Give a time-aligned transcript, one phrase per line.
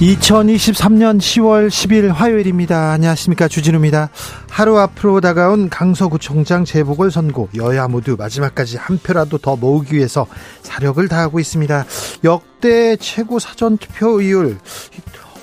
[0.00, 2.92] 2023년 10월 10일 화요일입니다.
[2.92, 3.48] 안녕하십니까.
[3.48, 4.10] 주진우입니다.
[4.50, 10.26] 하루 앞으로 다가온 강서구청장 재보궐선거 여야 모두 마지막까지 한 표라도 더 모으기 위해서
[10.60, 11.86] 사력을 다하고 있습니다.
[12.24, 14.58] 역대 최고 사전투표율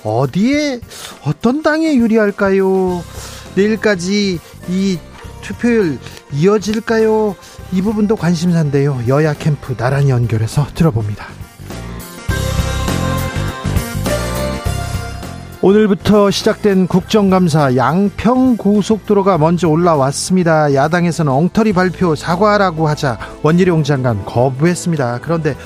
[0.04, 0.78] 어디에
[1.24, 3.02] 어떤 당에 유리할까요?
[3.56, 4.98] 내일까지 이
[5.42, 5.98] 투표율
[6.32, 7.34] 이어질까요?
[7.72, 9.02] 이 부분도 관심사인데요.
[9.08, 11.43] 여야 캠프 나란히 연결해서 들어봅니다.
[15.64, 20.74] 오늘부터 시작된 국정감사 양평 고속도로가 먼저 올라왔습니다.
[20.74, 25.20] 야당에서는 엉터리 발표 사과라고 하자 원희룡 장관 거부했습니다.
[25.22, 25.56] 그런데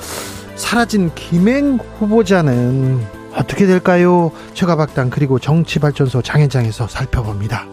[0.55, 3.01] 사라진 김행 후보자는
[3.33, 4.31] 어떻게 될까요?
[4.53, 7.65] 최가박당 그리고 정치발전소 장현장에서 살펴봅니다.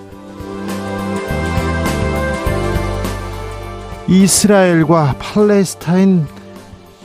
[4.09, 6.27] 이스라엘과 팔레스타인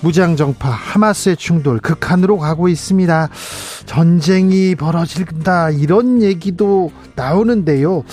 [0.01, 3.29] 무장정파 하마스의 충돌 극한으로 가고 있습니다.
[3.85, 8.03] 전쟁이 벌어진다 이런 얘기도 나오는데요.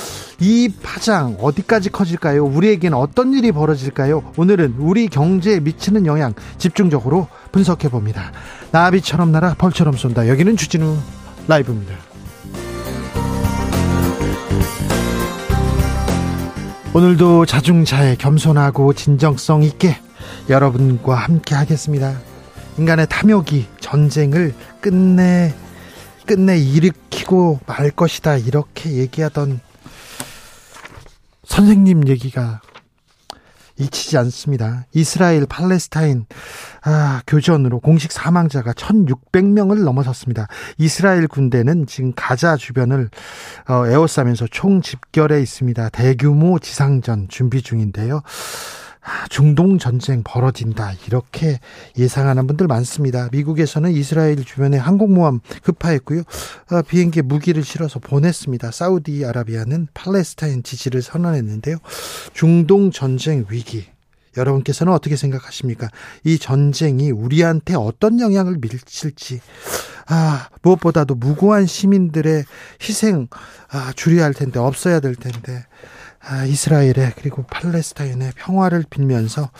[0.41, 2.44] 이 파장 어디까지 커질까요?
[2.44, 4.33] 우리에게는 어떤 일이 벌어질까요?
[4.36, 8.33] 오늘은 우리 경제에 미치는 영향 집중적으로 분석해 봅니다.
[8.70, 10.28] 나비처럼 날아 벌처럼 쏜다.
[10.28, 10.97] 여기는 주진우
[11.48, 11.94] 라이브입니다.
[16.94, 19.98] 오늘도 자중차에 겸손하고 진정성 있게
[20.48, 22.19] 여러분과 함께 하겠습니다.
[22.78, 25.55] 인간의 탐욕이 전쟁을 끝내
[26.27, 29.61] 끝내 일으키고 말 것이다 이렇게 얘기하던
[31.44, 32.61] 선생님 얘기가
[33.78, 34.87] 잊히지 않습니다.
[34.93, 36.27] 이스라엘 팔레스타인
[36.83, 40.49] 아, 교전으로 공식 사망자가 1,600명을 넘어섰습니다.
[40.78, 43.09] 이스라엘 군대는 지금 가자 주변을
[43.69, 45.89] 어, 에워싸면서 총 집결해 있습니다.
[45.91, 48.22] 대규모 지상전 준비 중인데요.
[49.29, 51.61] 중동 전쟁 벌어진다 이렇게
[51.97, 53.29] 예상하는 분들 많습니다.
[53.33, 56.23] 미국에서는 이스라엘 주변에 항공모함 급파했고요.
[56.71, 58.71] 어, 비행기 무기를 실어서 보냈습니다.
[58.71, 61.79] 사우디아라비아는 팔레스타인 지지를 선언했는데요.
[62.35, 63.87] 중동 전쟁 위기
[64.37, 65.89] 여러분께서는 어떻게 생각하십니까?
[66.25, 69.41] 이 전쟁이 우리한테 어떤 영향을 미칠지
[70.07, 72.45] 아 무엇보다도 무고한 시민들의
[72.83, 73.29] 희생
[73.71, 75.97] 아 줄여야 할 텐데 없어야 될 텐데 아,
[76.47, 79.50] 이스라엘의 그리고 팔레스타인의 평화를 빌면서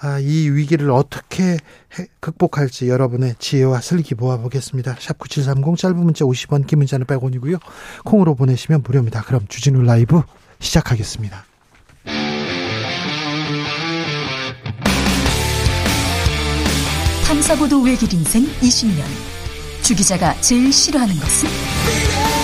[0.00, 1.52] 아, 이 위기를 어떻게
[1.98, 4.96] 해, 극복할지 여러분의 지혜와 슬기 모아보겠습니다.
[4.98, 7.58] 샵 9730 짧은 문자 50원 긴 문자는 100원이고요.
[8.04, 9.22] 콩으로 보내시면 무료입니다.
[9.22, 10.20] 그럼 주진우 라이브
[10.58, 11.46] 시작하겠습니다.
[17.26, 19.02] 탐사보도 외길 인생 20년
[19.82, 22.43] 주 기자가 제일 싫어하는 것은?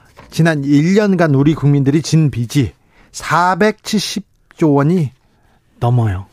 [0.31, 2.71] 지난 1년간 우리 국민들이 진 빚이
[3.11, 5.11] 470조 원이
[5.79, 6.25] 넘어요.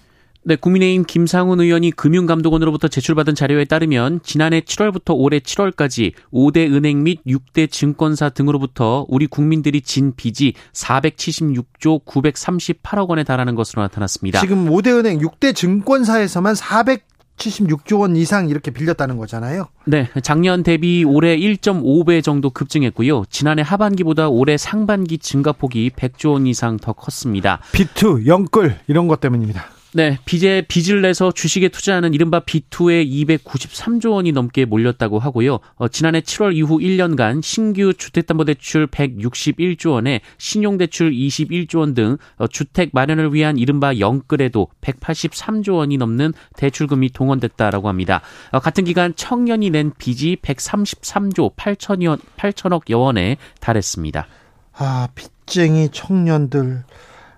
[0.44, 7.20] 네, 국민의힘 김상훈 의원이 금융감독원으로부터 제출받은 자료에 따르면 지난해 7월부터 올해 7월까지 5대 은행 및
[7.26, 14.40] 6대 증권사 등으로부터 우리 국민들이 진 빚이 476조 938억 원에 달하는 것으로 나타났습니다.
[14.40, 17.07] 지금 5대 은행, 6대 증권사에서만 400
[17.38, 19.68] 76조 원 이상 이렇게 빌렸다는 거잖아요.
[19.86, 23.24] 네, 작년 대비 올해 1.5배 정도 급증했고요.
[23.30, 27.60] 지난해 하반기보다 올해 상반기 증가폭이 100조 원 이상 더 컸습니다.
[27.72, 29.77] 빚투, 영끌 이런 것 때문입니다.
[29.94, 35.60] 네, 빚에 빚을 내서 주식에 투자하는 이른바 빚투에 293조 원이 넘게 몰렸다고 하고요.
[35.76, 43.32] 어, 지난해 7월 이후 1년간 신규 주택담보대출 161조 원에 신용대출 21조 원등 어, 주택 마련을
[43.32, 48.20] 위한 이른바 영끌에도 183조 원이 넘는 대출금이 동원됐다라고 합니다.
[48.52, 54.26] 어, 같은 기간 청년이 낸 빚이 133조 8천여 8천억 여원에 달했습니다.
[54.74, 56.84] 아, 빚쟁이 청년들.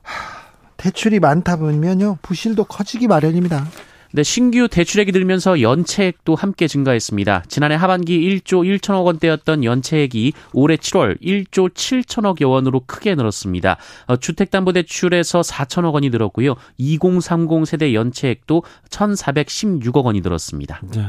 [0.03, 0.40] 하...
[0.81, 3.67] 대출이 많다 보면요 부실도 커지기 마련입니다.
[4.13, 7.45] 네, 신규 대출액이 들면서 연체액도 함께 증가했습니다.
[7.47, 13.77] 지난해 하반기 1조 1천억 원대였던 연체액이 올해 7월 1조 7천억여 원으로 크게 늘었습니다.
[14.07, 16.57] 어, 주택담보대출에서 4천억 원이 늘었고요.
[16.79, 20.81] 2030 세대 연체액도 1,416억 원이 늘었습니다.
[20.93, 21.07] 네.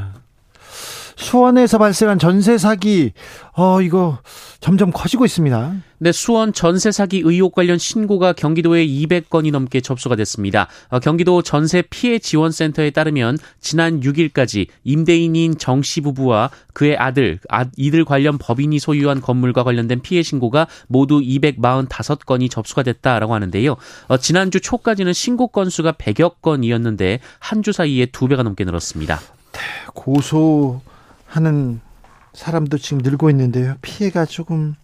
[1.16, 3.12] 수원에서 발생한 전세 사기,
[3.54, 4.18] 어, 이거
[4.60, 5.74] 점점 커지고 있습니다.
[5.98, 10.68] 네, 수원 전세 사기 의혹 관련 신고가 경기도에 200건이 넘게 접수가 됐습니다.
[10.88, 17.64] 어, 경기도 전세 피해 지원센터에 따르면 지난 6일까지 임대인인 정 씨 부부와 그의 아들, 아,
[17.76, 23.76] 이들 관련 법인이 소유한 건물과 관련된 피해 신고가 모두 245건이 접수가 됐다라고 하는데요.
[24.08, 29.20] 어, 지난주 초까지는 신고 건수가 100여 건이었는데 한 주 사이에 두 배가 넘게 늘었습니다.
[29.52, 29.60] 네,
[29.94, 30.80] 고소
[31.32, 31.80] 하는
[32.34, 33.74] 사람도 지금 늘고 있는데요.
[33.82, 34.74] 피해가 조금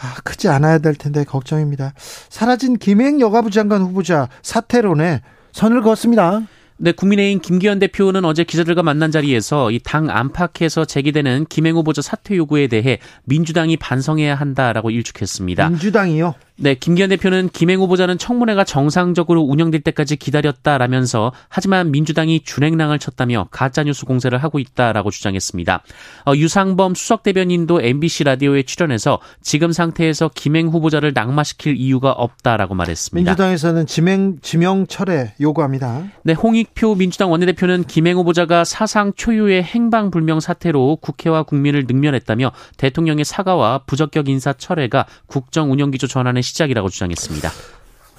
[0.00, 1.92] 아, 크지 않아야 될 텐데 걱정입니다.
[2.28, 5.22] 사라진 김행 여가부 장관 후보자 사퇴론에
[5.52, 6.42] 선을 그었습니다.
[6.80, 12.36] 네, 국민의힘 김기현 대표는 어제 기자들과 만난 자리에서 이 당 안팎에서 제기되는 김행 후보자 사퇴
[12.36, 15.70] 요구에 대해 민주당이 반성해야 한다라고 일축했습니다.
[15.70, 16.34] 민주당이요?
[16.60, 24.04] 네, 김기현 대표는 김행 후보자는 청문회가 정상적으로 운영될 때까지 기다렸다라면서 하지만 민주당이 준행랑을 쳤다며 가짜뉴스
[24.04, 25.84] 공세를 하고 있다라고 주장했습니다.
[26.26, 33.30] 어, 유상범 수석 대변인도 MBC 라디오에 출연해서 지금 상태에서 김행 후보자를 낙마시킬 이유가 없다라고 말했습니다.
[33.30, 36.06] 민주당에서는 지명, 지명 철회 요구합니다.
[36.24, 43.84] 네, 홍익표 민주당 원내대표는 김행 후보자가 사상 초유의 행방불명 사태로 국회와 국민을 능멸했다며 대통령의 사과와
[43.86, 47.50] 부적격 인사 철회가 국정 운영기조 전환의 시작이라고 주장했습니다.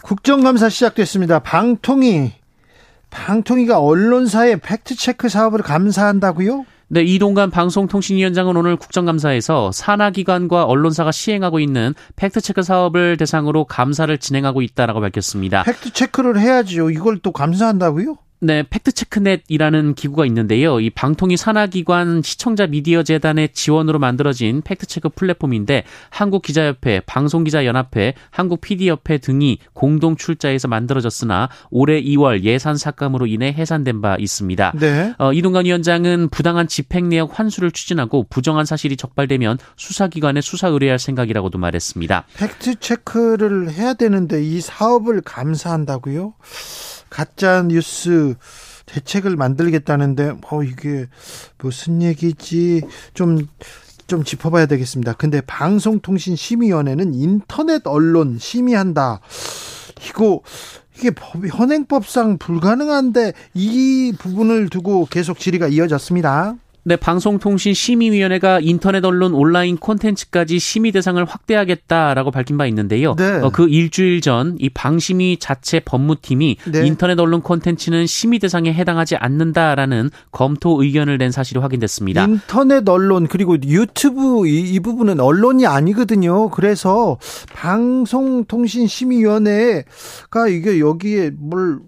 [0.01, 1.39] 국정감사 시작됐습니다.
[1.39, 2.31] 방통위
[3.09, 6.65] 방통위가 언론사의 팩트체크 사업을 감사한다고요?
[6.91, 14.99] 네, 이동관 방송통신위원장은 오늘 국정감사에서 산하기관과 언론사가 시행하고 있는 팩트체크 사업을 대상으로 감사를 진행하고 있다라고
[15.01, 15.63] 밝혔습니다.
[15.63, 16.89] 팩트체크를 해야지요.
[16.89, 18.17] 이걸 또 감사한다고요?
[18.41, 20.79] 네, 팩트체크넷이라는 기구가 있는데요.
[20.79, 30.15] 이 방통위 산하기관 시청자 미디어 재단의 지원으로 만들어진 팩트체크 플랫폼인데 한국기자협회, 방송기자연합회, 한국PD협회 등이 공동
[30.15, 34.73] 출자해서 만들어졌으나 올해 2월 예산 삭감으로 인해 해산된 바 있습니다.
[34.79, 35.13] 네.
[35.17, 41.57] 어, 이동관 위원장은 부당한 집행 내역 환수를 추진하고 부정한 사실이 적발되면 수사기관에 수사 의뢰할 생각이라고도
[41.57, 42.25] 말했습니다.
[42.37, 46.35] 팩트체크를 해야 되는데 이 사업을 감사한다고요?
[47.09, 48.35] 가짜 뉴스
[48.85, 51.07] 대책을 만들겠다는데 어 이게
[51.59, 52.81] 무슨 얘기지
[53.13, 55.13] 좀좀 짚어봐야 되겠습니다.
[55.13, 59.21] 근데 방송통신심의위원회는 인터넷 언론 심의한다.
[60.07, 60.41] 이거
[60.97, 66.55] 이게 법, 현행법상 불가능한데 이 부분을 두고 계속 질의가 이어졌습니다.
[66.83, 73.15] 네, 방송통신심의위원회가 인터넷 언론 온라인 콘텐츠까지 심의 대상을 확대하겠다라고 밝힌 바 있는데요.
[73.15, 73.39] 네.
[73.41, 76.85] 어, 그 일주일 전 이 방심위 자체 법무팀이 네.
[76.85, 82.25] 인터넷 언론 콘텐츠는 심의 대상에 해당하지 않는다라는 검토 의견을 낸 사실이 확인됐습니다.
[82.25, 86.49] 인터넷 언론 그리고 유튜브 이, 이 부분은 언론이 아니거든요.
[86.49, 87.17] 그래서
[87.53, 91.79] 방송통신심의위원회가 이게 여기에 뭘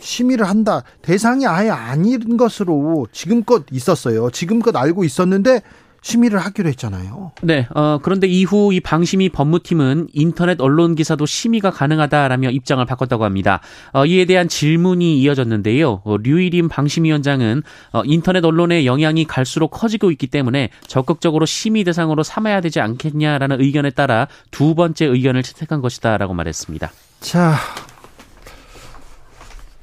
[0.00, 0.82] 심의를 한다.
[1.02, 4.30] 대상이 아예 아닌 것으로 지금껏 있었어요.
[4.30, 5.62] 지금껏 알고 있었는데
[6.02, 7.32] 심의를 하기로 했잖아요.
[7.42, 7.66] 네.
[7.74, 13.60] 어, 그런데 이후 이 방심위 법무팀은 인터넷 언론 기사도 심의가 가능하다라며 입장을 바꿨다고 합니다.
[13.92, 16.02] 어, 이에 대한 질문이 이어졌는데요.
[16.04, 22.60] 어, 류일임 방심위원장은 어, 인터넷 언론의 영향이 갈수록 커지고 있기 때문에 적극적으로 심의 대상으로 삼아야
[22.62, 26.90] 되지 않겠냐라는 의견에 따라 두 번째 의견을 채택한 것이다라고 말했습니다.
[27.20, 27.56] 자,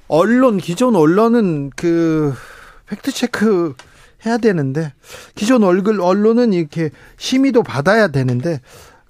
[0.07, 2.33] 언론 기존 언론은 그
[2.87, 3.75] 팩트 체크
[4.25, 4.93] 해야 되는데
[5.35, 8.61] 기존 얼굴 언론은 이렇게 심의도 받아야 되는데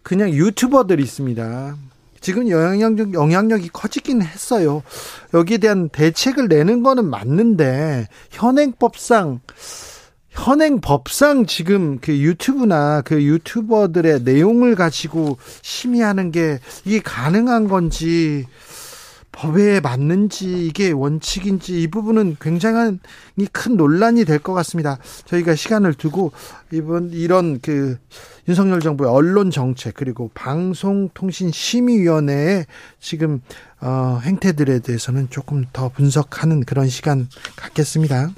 [0.04, 1.76] 그냥 유튜버들이 있습니다.
[2.20, 4.84] 지금 영향력 영향력이 커지긴 했어요.
[5.34, 9.40] 여기에 대한 대책을 내는 거는 맞는데 현행법상
[10.30, 18.46] 현행법상 지금 그 유튜브나 그 유튜버들의 내용을 가지고 심의하는 게 이게 가능한 건지
[19.32, 23.00] 법에 맞는지 이게 원칙인지 이 부분은 굉장한
[23.52, 24.98] 큰 논란이 될 것 같습니다.
[25.26, 26.32] 저희가 시간을 두고
[26.72, 28.00] 이번 이런 그
[28.48, 32.66] 윤석열 정부의 언론 정책 그리고 방송통신심의위원회의
[33.00, 33.42] 지금
[33.80, 38.32] 어, 행태들에 대해서는 조금 더 분석하는 그런 시간 갖겠습니다.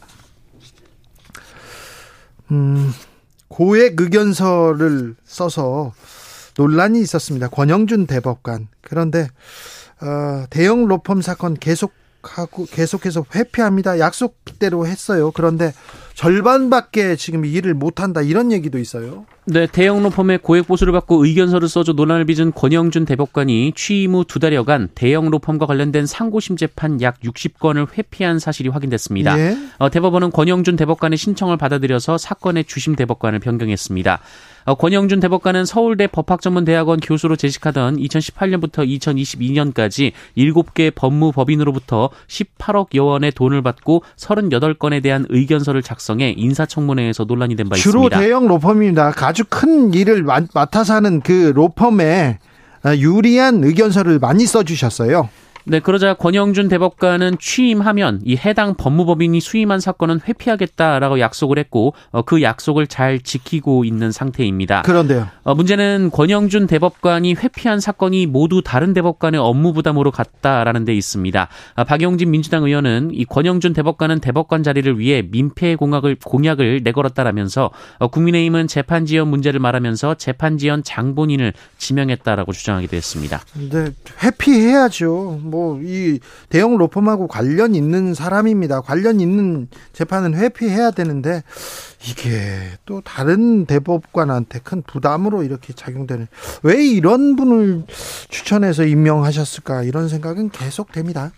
[2.52, 2.92] 음,
[3.48, 5.94] 고액 의견서를 써서
[6.58, 7.48] 논란이 있었습니다.
[7.48, 8.68] 권영준 대법관.
[8.82, 9.30] 그런데
[10.02, 14.00] 어, 대형 로펌 사건 계속하고 계속해서 회피합니다.
[14.00, 15.32] 약속대로 했어요.
[15.32, 15.74] 그런데
[16.20, 19.26] 절반밖에 지금 일을 못한다 이런 얘기도 있어요.
[19.46, 24.38] 네, 대형 로펌에 고액 보수를 받고 의견서를 써줘 논란을 빚은 권영준 대법관이 취임 후 두
[24.38, 29.40] 달여간 대형 로펌과 관련된 상고심 재판 약 60건을 회피한 사실이 확인됐습니다.
[29.40, 29.58] 예?
[29.78, 34.20] 어, 대법원은 권영준 대법관의 신청을 받아들여서 사건의 주심 대법관을 변경했습니다.
[34.66, 43.64] 어, 권영준 대법관은 서울대 법학전문대학원 교수로 재직하던 2018년부터 2022년까지 7개 법무법인으로부터 18억 여 원의 돈을
[43.64, 47.82] 받고 38건에 대한 의견서를 작성 해 인사청문회에서 논란이 된 바 있습니다.
[47.82, 49.14] 주로 대형 로펌입니다.
[49.18, 52.40] 아주 큰 일을 맡아서 하는 그 로펌에
[52.98, 55.30] 유리한 의견서를 많이 써주셨어요.
[55.70, 62.42] 네, 그러자 권영준 대법관은 취임하면 이 해당 법무법인이 수임한 사건은 회피하겠다라고 약속을 했고 어, 그
[62.42, 64.82] 약속을 잘 지키고 있는 상태입니다.
[64.82, 65.28] 그런데요.
[65.44, 71.48] 어, 문제는 권영준 대법관이 회피한 사건이 모두 다른 대법관의 업무 부담으로 갔다라는 데 있습니다.
[71.76, 78.08] 아, 박용진 민주당 의원은 이 권영준 대법관은 대법관 자리를 위해 민폐 공약을 공약을 내걸었다라면서 어,
[78.08, 83.42] 국민의힘은 재판 지연 문제를 말하면서 재판 지연 장본인을 지명했다라고 주장하기도 했습니다.
[83.70, 83.92] 네,
[84.24, 85.42] 회피해야죠.
[85.44, 88.82] 뭐 뭐이 대형 로펌하고 관련 있는 사람입니다.
[88.82, 91.44] 관련 있는 재판은 회피해야 되는데
[92.10, 92.32] 이게
[92.86, 96.28] 또 다른 대법관한테 큰 부담으로 이렇게 작용되는
[96.64, 97.84] 왜 이런 분을
[98.30, 101.32] 추천해서 임명하셨을까 이런 생각은 계속 됩니다.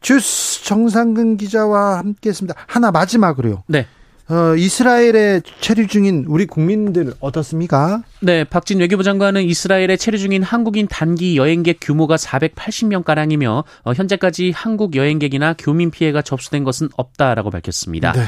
[0.00, 2.54] 주스 정상근 기자와 함께했습니다.
[2.66, 3.64] 하나 마지막으로요.
[3.66, 3.86] 네.
[4.30, 8.02] 어, 이스라엘에 체류 중인 우리 국민들 어떻습니까?
[8.20, 14.52] 네, 박진 외교부 장관은 이스라엘에 체류 중인 한국인 단기 여행객 규모가 480명 가량이며 어, 현재까지
[14.54, 18.12] 한국 여행객이나 교민 피해가 접수된 것은 없다라고 밝혔습니다.
[18.12, 18.24] 네.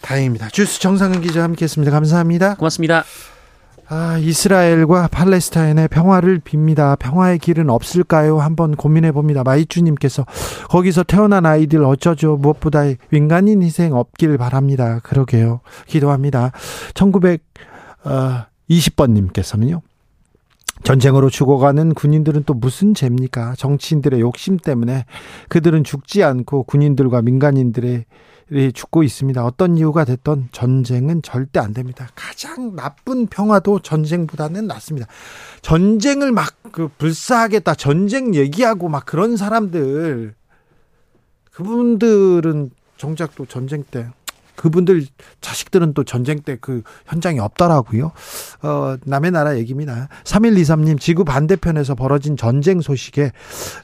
[0.00, 0.48] 다행입니다.
[0.48, 1.90] 주스 정상근 기자 함께했습니다.
[1.90, 2.54] 감사합니다.
[2.54, 3.04] 고맙습니다.
[3.90, 6.98] 아, 이스라엘과 팔레스타인의 평화를 빕니다.
[6.98, 8.38] 평화의 길은 없을까요?
[8.38, 9.42] 한번 고민해 봅니다.
[9.44, 10.26] 마이주님께서
[10.68, 12.36] 거기서 태어난 아이들 어쩌죠?
[12.36, 15.00] 무엇보다 민간인 희생 없길 바랍니다.
[15.02, 15.60] 그러게요.
[15.86, 16.52] 기도합니다.
[16.92, 19.80] 1920번님께서는요.
[20.84, 23.54] 전쟁으로 죽어가는 군인들은 또 무슨 죄입니까?
[23.56, 25.06] 정치인들의 욕심 때문에
[25.48, 28.04] 그들은 죽지 않고 군인들과 민간인들의
[28.72, 29.44] 죽고 있습니다.
[29.44, 32.08] 어떤 이유가 됐던 전쟁은 절대 안 됩니다.
[32.14, 35.06] 가장 나쁜 평화도 전쟁보다는 낫습니다.
[35.62, 40.34] 전쟁을 막 그 불사하겠다, 전쟁 얘기하고 막 그런 사람들,
[41.52, 44.08] 그분들은 정작 또 전쟁 때
[44.58, 45.06] 그분들
[45.40, 48.12] 자식들은 또 전쟁 때 그 현장이 없더라고요.
[48.62, 50.08] 어, 남의 나라 얘기입니다.
[50.24, 53.32] 3123님, 지구 반대편에서 벌어진 전쟁 소식에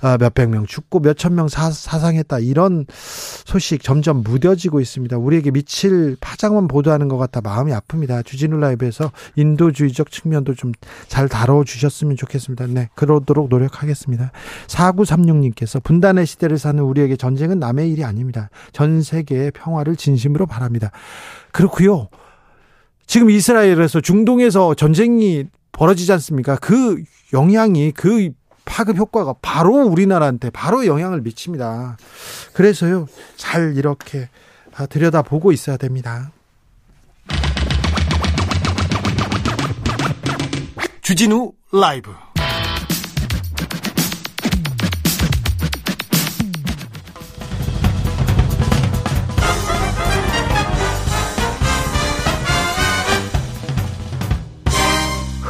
[0.02, 2.40] 어, 몇백 명 죽고 몇천 명 사, 사상했다.
[2.40, 5.16] 이런 소식 점점 무뎌지고 있습니다.
[5.16, 8.24] 우리에게 미칠 파장만 보도하는 것 같아 마음이 아픕니다.
[8.24, 10.72] 주진우 라이브에서 인도주의적 측면도 좀
[11.08, 12.66] 잘 다뤄주셨으면 좋겠습니다.
[12.68, 14.32] 네, 그러도록 노력하겠습니다.
[14.66, 18.50] 4936님께서 분단의 시대를 사는 우리에게 전쟁은 남의 일이 아닙니다.
[18.72, 20.63] 전 세계의 평화를 진심으로 바랍니다.
[20.64, 20.90] 바랍니다.
[21.52, 22.08] 그렇고요.
[23.06, 26.56] 지금 이스라엘에서 중동에서 전쟁이 벌어지지 않습니까?
[26.56, 27.02] 그
[27.32, 28.30] 영향이 그
[28.64, 31.98] 파급 효과가 바로 우리나라한테 바로 영향을 미칩니다.
[32.54, 33.06] 그래서요,
[33.36, 34.30] 잘 이렇게
[34.88, 36.32] 들여다보고 있어야 됩니다.
[41.02, 42.10] 주진우 라이브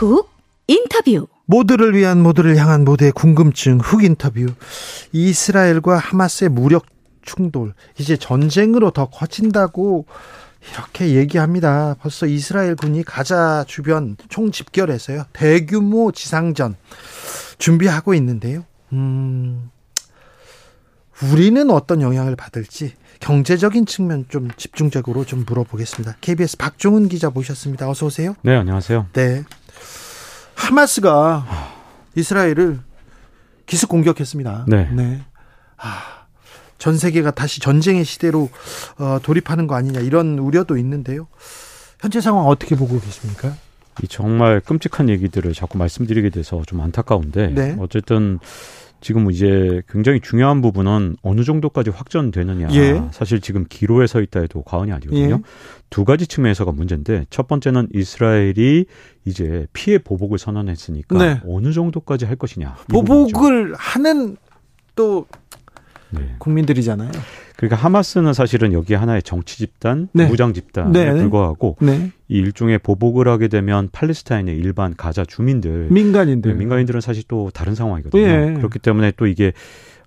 [0.05, 0.31] 훅
[0.67, 1.27] 인터뷰.
[1.47, 4.47] 모두를 위한 모두를 향한 모두의 궁금증 훅 인터뷰.
[5.13, 6.87] 이스라엘과 하마스의 무력
[7.23, 10.07] 충돌 이제 전쟁으로 더 커진다고
[10.73, 11.97] 이렇게 얘기합니다.
[12.01, 15.25] 벌써 이스라엘 군이 가자 주변 총 집결해서요.
[15.33, 16.77] 대규모 지상전
[17.59, 18.65] 준비하고 있는데요.
[18.93, 19.71] 음,
[21.33, 26.17] 우리는 어떤 영향을 받을지 경제적인 측면 좀 집중적으로 좀 물어보겠습니다.
[26.21, 27.89] KBS 박종훈 기자 모셨습니다.
[27.89, 28.35] 어서 오세요.
[28.43, 29.07] 네, 안녕하세요.
[29.13, 29.45] 네.
[30.55, 31.47] 하마스가
[32.15, 32.81] 이스라엘을
[33.67, 34.67] 기습 공격했습니다.
[34.69, 34.89] 네.
[34.93, 35.23] 네.
[35.77, 36.25] 아,
[36.79, 38.51] 전 세계가 다시 전쟁의 시대로
[38.99, 41.27] 어, 돌입하는 거 아니냐 이런 우려도 있는데요.
[42.01, 43.55] 현재 상황 어떻게 보고 계십니까?
[44.03, 47.77] 이 정말 끔찍한 얘기들을 자꾸 말씀드리게 돼서 좀 안타까운데 네.
[47.79, 48.41] 어쨌든
[49.05, 52.69] 지금 이제 굉장히 중요한 부분은 어느 정도까지 확전되느냐.
[52.73, 53.03] 예.
[53.13, 55.35] 사실 지금 기로에 서 있다 해도 과언이 아니거든요.
[55.35, 55.41] 예.
[55.91, 58.87] 두 가지 측면에서가 문제인데 첫 번째는 이스라엘이
[59.27, 61.41] 이제 피해 보복을 선언했으니까 네.
[61.47, 62.77] 어느 정도까지 할 것이냐.
[62.89, 64.39] 보복을 하는
[64.97, 65.27] 또
[66.09, 66.37] 네.
[66.39, 67.11] 국민들이잖아요.
[67.57, 70.27] 그러니까 하마스는 사실은 여기 하나의 정치 집단, 네.
[70.27, 71.13] 무장 집단에 네.
[71.13, 72.11] 불과하고 네.
[72.29, 77.75] 이 일종의 보복을 하게 되면 팔레스타인의 일반 가자 주민들, 민간인들, 네, 민간인들은 사실 또 다른
[77.75, 78.23] 상황이거든요.
[78.23, 78.55] 예.
[78.57, 79.53] 그렇기 때문에 또 이게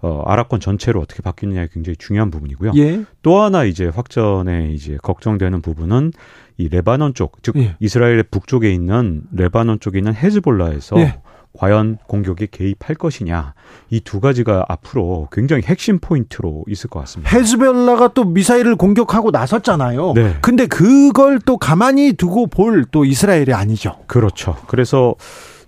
[0.02, 2.74] 어, 아랍권 전체로 어떻게 바뀌느냐가 굉장히 중요한 부분이고요.
[2.76, 3.04] 예.
[3.22, 6.12] 또 하나 이제 확전에 이제 걱정되는 부분은
[6.58, 7.76] 이 레바논 쪽, 즉 예.
[7.80, 11.20] 이스라엘의 북쪽에 있는 레바논 쪽에 있는 헤즈볼라에서 예.
[11.58, 13.54] 과연 공격에 개입할 것이냐
[13.90, 17.36] 이 두 가지가 앞으로 굉장히 핵심 포인트로 있을 것 같습니다.
[17.36, 20.14] 헤즈볼라가 또 미사일을 공격하고 나섰잖아요.
[20.14, 20.38] 네.
[20.42, 23.98] 근데 그걸 또 가만히 두고 볼 또 이스라엘이 아니죠.
[24.08, 24.56] 그렇죠.
[24.68, 25.16] 그래서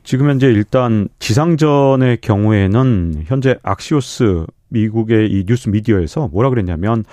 [0.03, 7.03] 지금 현재 일단 지상전의 경우에는 현재 악시오스 미국의 이 뉴스 미디어에서 뭐라 그랬냐면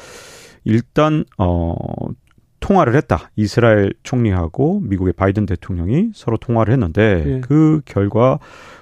[0.64, 1.74] 일단 어
[2.66, 3.30] 통화를 했다.
[3.36, 7.40] 이스라엘 총리하고 미국의 바이든 대통령이 서로 통화를 했는데 예.
[7.40, 8.40] 그 결과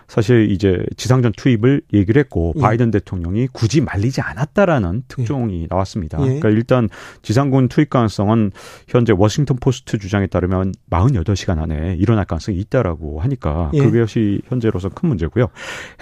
[0.09, 2.61] 사실 이제 지상전 투입을 얘기를 했고 예.
[2.61, 5.67] 바이든 대통령이 굳이 말리지 않았다라는 특종이 예.
[5.69, 6.19] 나왔습니다.
[6.23, 6.25] 예.
[6.25, 6.89] 그러니까 일단
[7.21, 8.53] 지상군 투입 가능성은
[8.89, 13.81] 현재 워싱턴 포스트 주장에 따르면 48시간 안에 일어날 가능성이 있다라고 하니까 예.
[13.81, 15.49] 그것이 현재로서 큰 문제고요.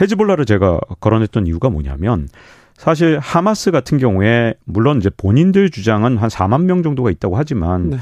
[0.00, 2.28] 헤즈볼라를 제가 거론했던 이유가 뭐냐면
[2.82, 7.98] 사실 하마스 같은 경우에 물론 이제 본인들 주장은 한 4만 명 정도가 있다고 하지만 네.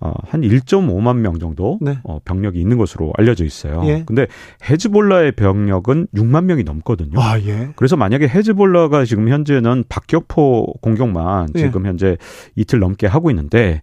[0.00, 1.98] 어, 한 1.5만 명 정도 네.
[2.02, 3.82] 어, 병력이 있는 것으로 알려져 있어요.
[3.84, 4.04] 예.
[4.06, 4.26] 근데
[4.64, 7.20] 헤즈볼라의 병력은 6만 명이 넘거든요.
[7.20, 7.68] 아, 예.
[7.76, 11.58] 그래서 만약에 헤즈볼라가 지금 현재는 박격포 공격만 예.
[11.58, 12.16] 지금 현재
[12.56, 13.82] 이틀 넘게 하고 있는데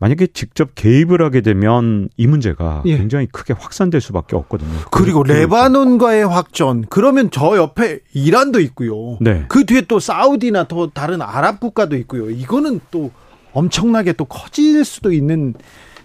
[0.00, 2.96] 만약에 직접 개입을 하게 되면 이 문제가 예.
[2.96, 4.70] 굉장히 크게 확산될 수밖에 없거든요.
[4.90, 6.84] 그리고 레바논과의 확전.
[6.88, 9.18] 그러면 저 옆에 이란도 있고요.
[9.20, 9.44] 네.
[9.48, 12.30] 그 뒤에 또 사우디나 또 다른 아랍 국가도 있고요.
[12.30, 13.10] 이거는 또
[13.52, 15.54] 엄청나게 또 커질 수도 있는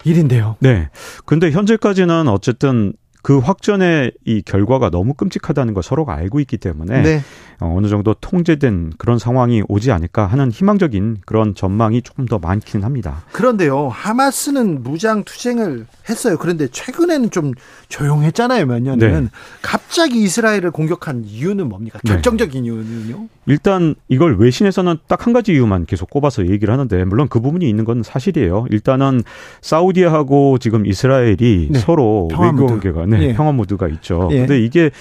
[0.03, 0.55] 일인데요.
[0.59, 0.89] 네.
[1.25, 7.21] 근데 현재까지는 어쨌든 그 확전의 이 결과가 너무 끔찍하다는 걸 서로가 알고 있기 때문에 네.
[7.59, 12.85] 어, 어느 정도 통제된 그런 상황이 오지 않을까 하는 희망적인 그런 전망이 조금 더 많기는
[12.85, 13.23] 합니다.
[13.31, 16.37] 그런데요, 하마스는 무장 투쟁을 했어요.
[16.39, 17.53] 그런데 최근에는 좀
[17.89, 19.23] 조용했잖아요, 몇 년은.
[19.23, 19.29] 네.
[19.61, 21.99] 갑자기 이스라엘을 공격한 이유는 뭡니까?
[22.03, 22.11] 네.
[22.13, 22.67] 결정적인 네.
[22.67, 23.27] 이유는요?
[23.47, 27.85] 일단 이걸 외신에서는 딱 한 가지 이유만 계속 꼽아서 얘기를 하는데 물론 그 부분이 있는
[27.85, 28.65] 건 사실이에요.
[28.71, 29.23] 일단은
[29.61, 31.79] 사우디하고 지금 이스라엘이 네.
[31.79, 33.33] 서로 외교 관계가 네, 예.
[33.33, 34.27] 평화 모드가 있죠.
[34.31, 34.39] 예.
[34.39, 34.91] 근데 이게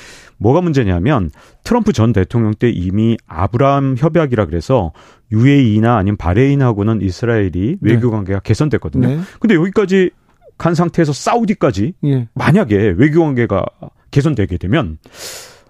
[0.42, 1.30] 뭐가 문제냐면
[1.64, 4.92] 트럼프 전 대통령 때 이미 아브라함 협약이라 그래서
[5.31, 7.92] UAE나 아니면 바레인하고는 이스라엘이 네.
[7.92, 9.09] 외교 관계가 개선됐거든요.
[9.09, 9.20] 네.
[9.40, 10.11] 근데 여기까지
[10.59, 12.28] 간 상태에서 사우디까지 예.
[12.35, 13.64] 만약에 외교 관계가
[14.11, 14.98] 개선되게 되면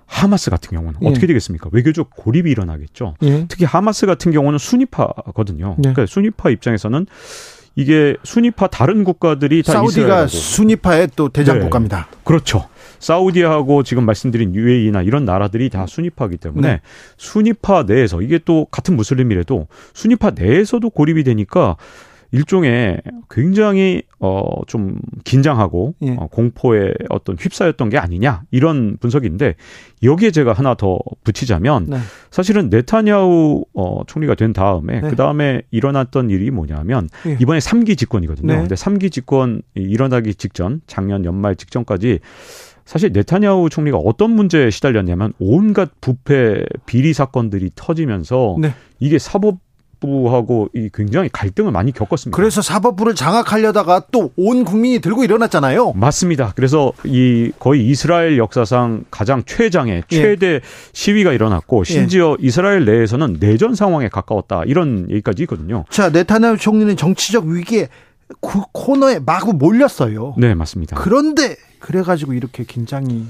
[0.07, 1.09] 하마스 같은 경우는 예.
[1.09, 1.71] 어떻게 되겠습니까?
[1.73, 3.15] 외교적 고립이 일어나겠죠.
[3.23, 3.47] 예.
[3.49, 5.77] 특히 하마스 같은 경우는 순위파거든요.
[5.79, 5.81] 예.
[5.81, 7.07] 그러니까 순위파 입장에서는
[7.75, 11.63] 이게 순위파 다른 국가들이 다 사우디가 순위파의 또 대장 네.
[11.63, 12.09] 국가입니다.
[12.25, 12.69] 그렇죠.
[13.03, 16.81] 사우디하고 지금 말씀드린 UAE나 이런 나라들이 다 순위파이기 때문에 네.
[17.17, 21.77] 순위파 내에서 이게 또 같은 무슬림이라도 순위파 내에서도 고립이 되니까
[22.31, 26.17] 일종의 굉장히 어 좀 긴장하고 예.
[26.19, 29.57] 어, 공포에 어떤 휩싸였던 게 아니냐 이런 분석인데
[30.03, 31.99] 여기에 제가 하나 더 붙이자면 네.
[32.31, 35.11] 사실은 네타냐후 어 총리가 된 다음에 네.
[35.11, 37.37] 그 다음에 일어났던 일이 뭐냐면 예.
[37.41, 38.53] 이번에 3기 집권이거든요.
[38.53, 38.59] 네.
[38.61, 42.21] 근데 3기 집권 일어나기 직전 작년 연말 직전까지
[42.85, 48.75] 사실 네타냐후 총리가 어떤 문제에 시달렸냐면 온갖 부패 비리 사건들이 터지면서 네.
[49.01, 49.59] 이게 사법
[50.01, 52.37] 부하고 이 굉장히 갈등을 많이 겪었습니다.
[52.37, 55.93] 그래서 사법부를 장악하려다가 또 온 국민이 들고 일어났잖아요.
[55.93, 56.53] 맞습니다.
[56.57, 60.17] 그래서 이 거의 이스라엘 역사상 가장 최장의 예.
[60.17, 60.61] 최대 예.
[60.93, 62.47] 시위가 일어났고 심지어 예.
[62.47, 65.85] 이스라엘 내에서는 내전 상황에 가까웠다 이런 얘기까지 있거든요.
[65.89, 67.89] 자, 네타냐후 총리는 정치적 위기에
[68.41, 70.35] 그 코너에 마구 몰렸어요.
[70.39, 70.97] 네, 맞습니다.
[70.97, 73.27] 그런데 그래가지고 이렇게 긴장이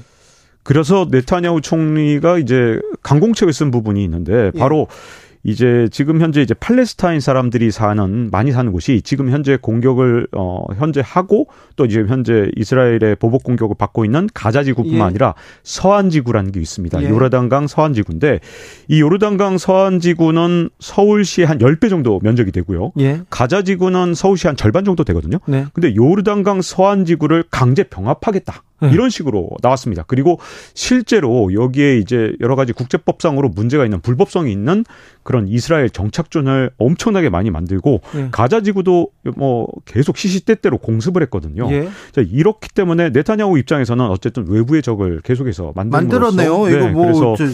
[0.63, 4.95] 그래서 네타냐후 총리가 이제 강공책을 쓴 부분이 있는데 바로 예.
[5.43, 11.01] 이제 지금 현재 이제 팔레스타인 사람들이 사는 많이 사는 곳이 지금 현재 공격을 어 현재
[11.03, 15.03] 하고 또 이제 현재 이스라엘의 보복 공격을 받고 있는 가자 지구뿐만 예.
[15.03, 17.03] 아니라 서한 지구라는 게 있습니다.
[17.03, 17.09] 예.
[17.09, 18.39] 요르단강 서한 지구인데
[18.87, 22.93] 이 요르단강 서한 지구는 서울시 한 10배 정도 면적이 되고요.
[22.99, 23.21] 예.
[23.29, 25.39] 가자 지구는 서울시 한 절반 정도 되거든요.
[25.47, 25.65] 네.
[25.73, 28.63] 근데 요르단강 서한 지구를 강제 병합하겠다.
[28.83, 28.91] 네.
[28.93, 30.03] 이런 식으로 나왔습니다.
[30.07, 30.39] 그리고
[30.73, 34.85] 실제로 여기에 이제 여러 가지 국제법상으로 문제가 있는 불법성이 있는
[35.23, 38.27] 그런 이스라엘 정착존을 엄청나게 많이 만들고 네.
[38.31, 41.71] 가자 지구도 뭐 계속 시시때때로 공습을 했거든요.
[41.71, 41.89] 예.
[42.11, 46.65] 자, 이렇기 때문에 네타냐후 입장에서는 어쨌든 외부의 적을 계속해서 만들었네요.
[46.65, 47.45] 네, 이거 뭐 그래서 저...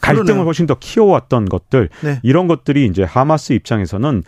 [0.00, 0.44] 갈등을 그러네요.
[0.46, 2.20] 훨씬 더 키워왔던 것들 네.
[2.22, 4.24] 이런 것들이 이제 하마스 입장에서는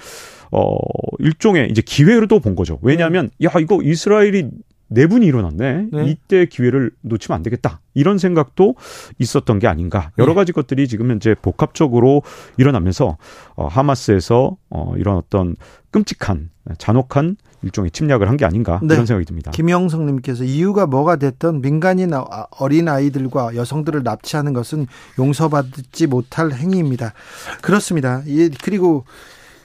[0.53, 0.77] 어
[1.19, 2.79] 일종의 이제 기회로도 본 거죠.
[2.81, 3.49] 왜냐하면 네.
[3.49, 4.51] 야 이거 이스라엘이
[4.89, 5.87] 내분이 일어났네.
[5.93, 6.07] 네.
[6.07, 7.81] 이때 기회를 놓치면 안 되겠다.
[7.95, 8.75] 이런 생각도
[9.19, 10.11] 있었던 게 아닌가.
[10.19, 10.35] 여러 네.
[10.37, 12.23] 가지 것들이 지금 현재 복합적으로
[12.57, 13.17] 일어나면서
[13.57, 15.57] 어, 하마스에서 어, 이런 어떤
[15.91, 18.89] 끔찍한 잔혹한 일종의 침략을 한 게 아닌가 네.
[18.89, 19.51] 그런 생각이 듭니다.
[19.53, 22.25] 김영성님께서 이유가 뭐가 됐던 민간인 아,
[22.59, 24.87] 어린 아이들과 여성들을 납치하는 것은
[25.19, 27.15] 용서받지 못할 행위입니다.
[27.63, 28.23] 그렇습니다.
[28.63, 29.05] 그리고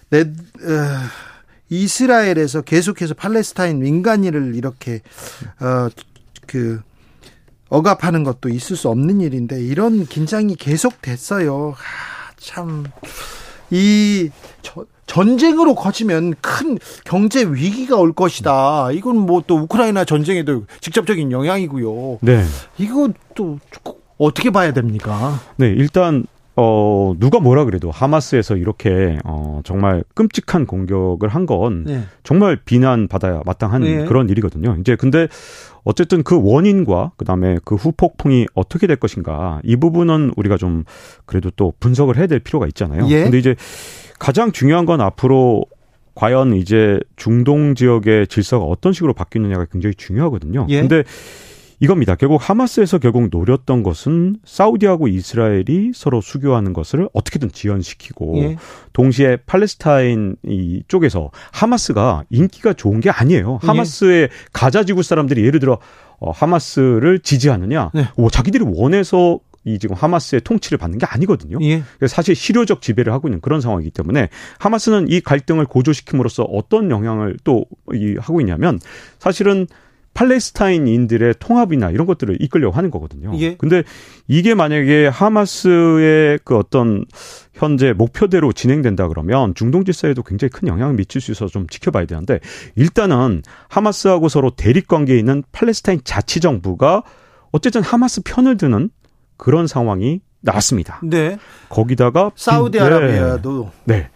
[0.10, 0.26] 내, 어,
[1.70, 5.02] 이스라엘에서 계속해서 팔레스타인 민간인을 이렇게
[5.60, 5.88] 어,
[6.48, 6.82] 그
[7.70, 11.76] 억압하는 것도 있을 수 없는 일인데 이런 긴장이 계속 됐어요.
[11.78, 12.86] 아, 참.
[13.70, 14.30] 이
[15.06, 18.92] 전쟁으로 커지면 큰 경제 위기가 올 것이다.
[18.92, 22.20] 이건 뭐 또 우크라이나 전쟁에도 직접적인 영향이고요.
[22.22, 22.44] 네.
[22.80, 23.60] 이거 또
[24.18, 25.40] 어떻게 봐야 됩니까?
[25.58, 26.26] 네, 일단
[26.62, 32.04] 어, 누가 뭐라 그래도 하마스에서 이렇게 어, 정말 끔찍한 공격을 한건 네.
[32.24, 34.04] 정말 비난받아야 마땅한 네.
[34.04, 34.76] 그런 일이거든요.
[34.82, 35.30] 이제 근데
[35.86, 40.84] 어쨌든 그 원인과 그다음에 그 후폭풍이 어떻게 될 것인가 이 부분은 우리가 좀
[41.26, 43.08] 그래도 또 분석을 해야 될 필요가 있잖아요.
[43.08, 43.24] 예.
[43.24, 43.56] 근데 이제
[44.20, 45.64] 가장 중요한 건 앞으로
[46.14, 50.68] 과연 이제 중동 지역의 질서가 어떤 식으로 바뀌느냐가 굉장히 중요하거든요.
[50.68, 50.82] 예.
[50.82, 51.04] 근데
[51.80, 52.16] 이겁니다.
[52.16, 58.58] 결국 하마스에서 결국 노렸던 것은 사우디하고 이스라엘이 서로 수교하는 것을 어떻게든 지연시키고 예.
[58.94, 63.60] 동시에 팔레스타인 이 쪽에서 하마스가 인기가 좋은 게 아니에요.
[63.64, 63.68] 예.
[63.68, 64.30] 하마스의 예.
[64.52, 65.80] 가자 지구 사람들이 예를 들어
[66.20, 68.10] 어, 하마스를 지지하느냐, 네.
[68.18, 71.60] 오, 자기들이 원해서 이 지금 하마스의 통치를 받는 게 아니거든요.
[71.62, 71.84] 예.
[72.08, 77.66] 사실 실효적 지배를 하고 있는 그런 상황이기 때문에 하마스는 이 갈등을 고조시킴으로써 어떤 영향을 또
[77.94, 78.80] 이 하고 있냐면
[79.20, 79.68] 사실은
[80.14, 83.32] 팔레스타인인들의 통합이나 이런 것들을 이끌려고 하는 거거든요.
[83.40, 83.56] 예.
[83.56, 83.84] 근데
[84.28, 87.06] 이게 만약에 하마스의 그 어떤
[87.54, 92.40] 현재 목표대로 진행된다 그러면 중동 질서에도 굉장히 큰 영향을 미칠 수 있어서 좀 지켜봐야 되는데
[92.76, 97.04] 일단은 하마스하고 서로 대립 관계에 있는 팔레스타인 자치 정부가
[97.52, 98.90] 어쨌든 하마스 편을 드는
[99.38, 101.02] 그런 상황이 나왔습니다.
[101.04, 101.38] 네.
[101.70, 103.96] 거기다가 사우디아라비아도 네.
[103.96, 104.10] 네.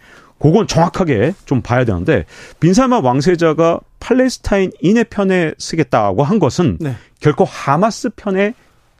[0.44, 2.26] 그건 정확하게 좀 봐야 되는데
[2.60, 6.96] 빈살만 왕세자가 팔레스타인인의 편에 쓰겠다고 한 것은 네.
[7.18, 8.52] 결코 하마스 편에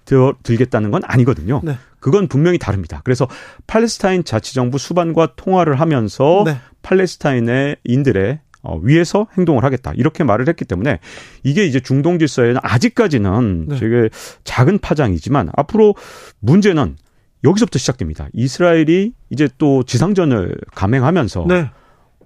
[0.07, 1.61] 들, 들겠다는 건 아니거든요.
[1.63, 1.77] 네.
[2.01, 3.03] 그건 분명히 다릅니다.
[3.05, 3.29] 그래서
[3.67, 6.57] 팔레스타인 자치정부 수반과 통화를 하면서 네.
[6.81, 10.99] 팔레스타인의 인들의 어, 위에서 행동을 하겠다 이렇게 말을 했기 때문에
[11.43, 13.79] 이게 이제 중동 질서에는 아직까지는 네.
[13.79, 14.09] 되게
[14.45, 15.95] 작은 파장이지만 앞으로
[16.41, 16.97] 문제는
[17.45, 18.29] 여기서부터 시작됩니다.
[18.33, 21.71] 이스라엘이 이제 또 지상전을 감행하면서 네.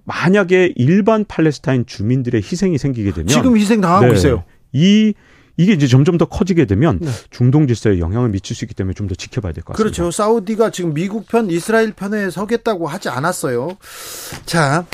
[0.05, 4.43] 만약에 일반 팔레스타인 주민들의 희생이 생기게 되면 지금 희생 당하고 네, 있어요.
[4.71, 5.13] 이
[5.57, 7.11] 이게 이제 점점 더 커지게 되면 네.
[7.31, 9.77] 중동 질서에 영향을 미칠 수 있기 때문에 좀 더 지켜봐야 될 것 같습니다.
[9.83, 10.09] 그렇죠.
[10.09, 13.77] 사우디가 지금 미국 편, 이스라엘 편에 서겠다고 하지 않았어요.
[14.45, 14.85] 자,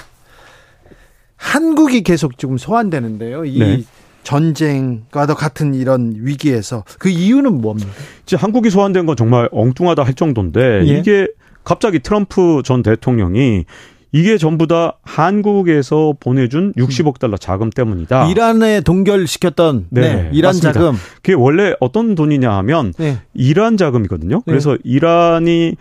[1.35, 3.45] 한국이 계속 지금 소환되는데요.
[3.45, 3.83] 이 네.
[4.25, 7.91] 전쟁과도 같은 이런 위기에서 그 이유는 뭡니까?
[8.23, 10.97] 이제 한국이 소환된 건 정말 엉뚱하다 할 정도인데 예.
[10.97, 11.27] 이게
[11.63, 13.65] 갑자기 트럼프 전 대통령이
[14.15, 18.29] 이게 전부 다 한국에서 보내준 60억 달러 자금 때문이다.
[18.29, 20.71] 이란에 동결시켰던 네, 네, 이란 맞습니다.
[20.71, 20.93] 자금.
[21.15, 23.17] 그게 원래 어떤 돈이냐 하면 네.
[23.33, 24.37] 이란 자금이거든요.
[24.37, 24.41] 네.
[24.45, 25.75] 그래서 이란이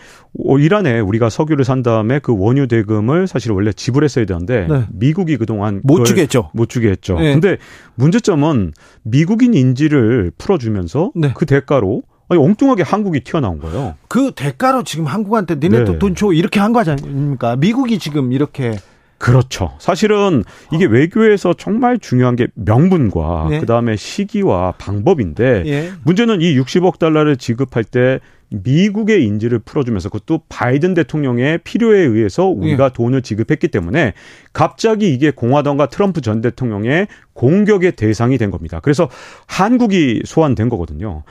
[0.48, 4.82] 어, 이란에 우리가 석유를 산 다음에 그 원유 대금을 사실 원래 지불했어야 되는데 네.
[4.90, 6.50] 미국이 그동안 못 주겠죠.
[6.54, 7.16] 못 주게 했죠.
[7.16, 7.34] 네.
[7.34, 7.58] 근데
[7.94, 8.72] 문제점은
[9.04, 13.94] 미국인 인지를 풀어주면서 그 대가로 아니 엉뚱하게 한국이 튀어나온 거예요.
[14.08, 15.98] 그 대가로 지금 한국한테 니네 네.
[15.98, 17.56] 돈줘 이렇게 한 거 아닙니까?
[17.56, 18.76] 미국이 지금 이렇게
[19.18, 19.72] 그렇죠.
[19.78, 23.60] 사실은 이게 외교에서 정말 중요한 게 명분과 네.
[23.60, 25.92] 그다음에 시기와 방법인데 예.
[26.02, 28.18] 문제는 이 60억 달러를 지급할 때
[28.50, 32.90] 미국의 인지를 풀어주면서 그것도 바이든 대통령의 필요에 의해서 우리가 예.
[32.92, 34.12] 돈을 지급했기 때문에
[34.52, 38.80] 갑자기 이게 공화당과 트럼프 전 대통령의 공격의 대상이 된 겁니다.
[38.80, 39.08] 그래서
[39.46, 41.22] 한국이 소환된 거거든요.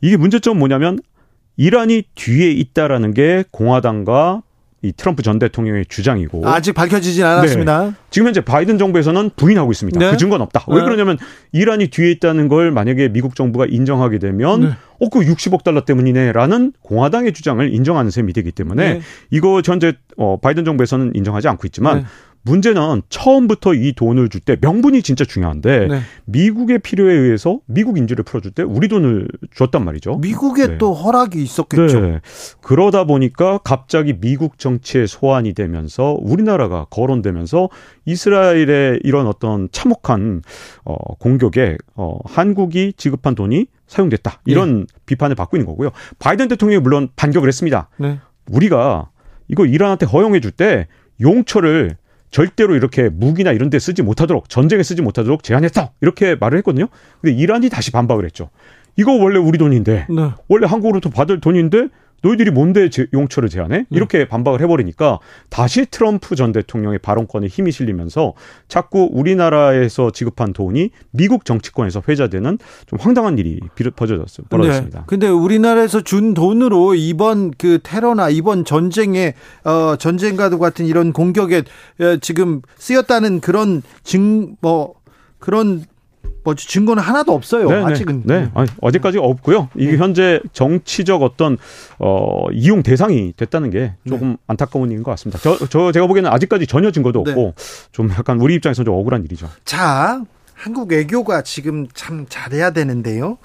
[0.00, 0.98] 이게 문제점 뭐냐면
[1.56, 4.42] 이란이 뒤에 있다라는 게 공화당과
[4.80, 7.86] 이 트럼프 전 대통령의 주장이고 아직 밝혀지진 않았습니다.
[7.86, 7.92] 네.
[8.10, 9.98] 지금 현재 바이든 정부에서는 부인하고 있습니다.
[9.98, 10.10] 네.
[10.12, 10.64] 그 증거는 없다.
[10.68, 10.82] 왜 네.
[10.82, 11.18] 그러냐면
[11.50, 14.70] 이란이 뒤에 있다는 걸 만약에 미국 정부가 인정하게 되면 네.
[15.00, 19.00] 어그 60억 달러 때문이네라는 공화당의 주장을 인정하는 셈이 되기 때문에 네.
[19.30, 22.04] 이거 현재 어 바이든 정부에서는 인정하지 않고 있지만 네.
[22.48, 26.00] 문제는 처음부터 이 돈을 줄 때 명분이 진짜 중요한데 네.
[26.24, 30.16] 미국의 필요에 의해서 미국 인지를 풀어줄 때 우리 돈을 줬단 말이죠.
[30.18, 30.78] 미국에 네.
[30.78, 32.00] 또 허락이 있었겠죠.
[32.00, 32.20] 네.
[32.60, 37.68] 그러다 보니까 갑자기 미국 정치에 소환이 되면서 우리나라가 거론되면서
[38.06, 40.42] 이스라엘의 이런 어떤 참혹한
[40.84, 44.86] 어, 공격에 어, 한국이 지급한 돈이 사용됐다 이런 네.
[45.06, 45.90] 비판을 받고 있는 거고요.
[46.18, 47.88] 바이든 대통령이 물론 반격을 했습니다.
[47.98, 48.18] 네.
[48.50, 49.10] 우리가
[49.48, 50.86] 이거 이란한테 허용해 줄 때
[51.20, 51.96] 용처를
[52.30, 55.92] 절대로 이렇게 무기나 이런 데 쓰지 못하도록 전쟁에 쓰지 못하도록 제한했다.
[56.00, 56.88] 이렇게 말을 했거든요.
[57.20, 58.50] 근데 이란이 다시 반박을 했죠.
[58.96, 60.30] 이거 원래 우리 돈인데 네.
[60.48, 61.88] 원래 한국으로부터 받을 돈인데
[62.22, 63.86] 너희들이 뭔데 제, 용처를 제안해?
[63.90, 64.28] 이렇게 음.
[64.28, 68.34] 반박을 해버리니까 다시 트럼프 전 대통령의 발언권에 힘이 실리면서
[68.68, 73.60] 자꾸 우리나라에서 지급한 돈이 미국 정치권에서 회자되는 좀 황당한 일이
[73.96, 74.46] 벌어졌어요.
[74.50, 74.98] 벌어졌습니다.
[75.00, 75.04] 네.
[75.06, 81.62] 근데 우리나라에서 준 돈으로 이번 그 테러나 이번 전쟁에 어 전쟁과도 같은 이런 공격에
[82.00, 84.94] 어, 지금 쓰였다는 그런 증 뭐
[85.38, 85.84] 그런
[86.48, 87.68] 뭐 증거는 하나도 없어요.
[87.68, 87.84] 네네.
[87.84, 88.22] 아직은.
[88.24, 88.50] 네.
[88.54, 89.68] 아니, 어제까지 없고요.
[89.76, 89.96] 이게 네.
[89.98, 91.58] 현재 정치적 어떤
[91.98, 94.36] 어 이용 대상이 됐다는 게 조금 네.
[94.46, 95.38] 안타까운 일인 것 같습니다.
[95.42, 97.32] 저, 저 제가 보기에는 아직까지 전혀 증거도 네.
[97.32, 97.54] 없고
[97.92, 99.46] 좀 약간 우리 입장에서 좀 억울한 일이죠.
[99.66, 100.22] 자,
[100.54, 103.36] 한국 외교가 지금 참 잘해야 되는데요.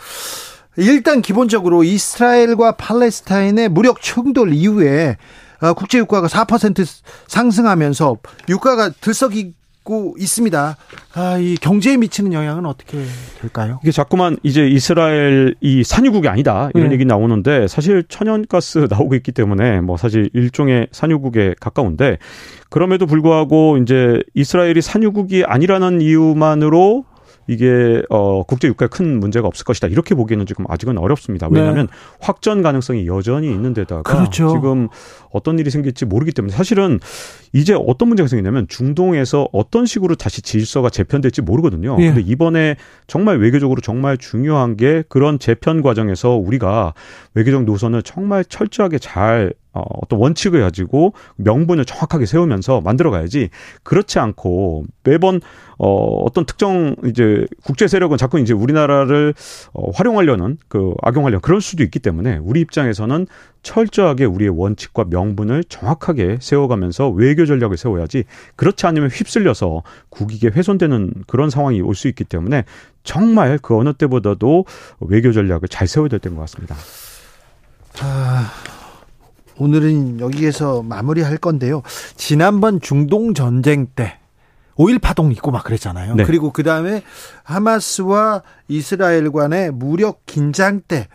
[0.78, 5.18] 일단 기본적으로 이스라엘과 팔레스타인의 무력 충돌 이후에
[5.60, 6.86] 어, 국제 유가가 4%
[7.28, 10.78] 상승하면서 유가가 들썩이 고 있습니다.
[11.16, 13.00] 아, 이 경제에 미치는 영향은 어떻게
[13.42, 13.80] 될까요?
[13.84, 16.94] 이게 자꾸만 이제 이스라엘 이 산유국이 아니다 이런 네.
[16.94, 22.18] 얘기 나오는데 사실 천연가스 나오고 있기 때문에 뭐 사실 일종의 산유국에 가까운데
[22.70, 27.06] 그럼에도 불구하고 이제 이스라엘이 산유국이 아니라는 이유만으로
[27.48, 31.48] 이게 어 국제 유가에 큰 문제가 없을 것이다 이렇게 보기에는 지금 아직은 어렵습니다.
[31.52, 31.94] 왜냐하면 네.
[32.20, 34.54] 확전 가능성이 여전히 있는 데다가 그렇죠.
[34.54, 34.90] 지금
[35.32, 37.00] 어떤 일이 생길지 모르기 때문에 사실은
[37.52, 41.98] 이제 어떤 문제가 생기냐면 중동에서 어떤 식으로 다시 질서가 재편될지 모르거든요.
[42.00, 42.08] 예.
[42.08, 42.76] 근데 이번에
[43.08, 46.94] 정말 외교적으로 정말 중요한 게 그런 재편 과정에서 우리가
[47.34, 53.50] 외교적 노선을 정말 철저하게 잘 어, 어떤 원칙을 가지고 명분을 정확하게 세우면서 만들어 가야지
[53.82, 55.42] 그렇지 않고 매번
[55.80, 59.34] 어, 어떤 특정 이제 국제 세력은 자꾸 이제 우리나라를
[59.74, 63.26] 어, 활용하려는 그 악용하려는 그럴 수도 있기 때문에 우리 입장에서는
[63.64, 71.50] 철저하게 우리의 원칙과 명분을 정확하게 세워가면서 외교 전략을 세워야지 그렇지 않으면 휩쓸려서 국익에 훼손되는 그런
[71.50, 72.66] 상황이 올 수 있기 때문에
[73.04, 74.66] 정말 그 어느 때보다도
[75.00, 76.76] 외교 전략을 잘 세워야 될 때인 것 같습니다.
[78.02, 78.52] 아,
[79.58, 81.82] 오늘은 여기에서 마무리할 건데요.
[82.16, 84.18] 지난번 중동 전쟁 때
[84.76, 86.16] 오일 파동 있고 막 그랬잖아요.
[86.16, 86.24] 네.
[86.24, 87.04] 그리고 그 다음에
[87.44, 91.08] 하마스와 이스라엘 간의 무력 긴장 때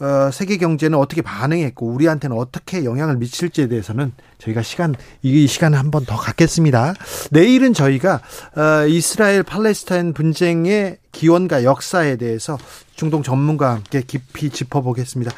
[0.00, 5.90] 어, 세계 경제는 어떻게 반응했고 우리한테는 어떻게 영향을 미칠지에 대해서는 저희가 시간 이 시간을 한
[5.92, 6.94] 번 더 갖겠습니다.
[7.30, 8.20] 내일은 저희가
[8.56, 12.58] 어, 이스라엘 팔레스타인 분쟁의 기원과 역사에 대해서
[12.96, 15.30] 중동 전문가와 함께 깊이 짚어보겠습니다.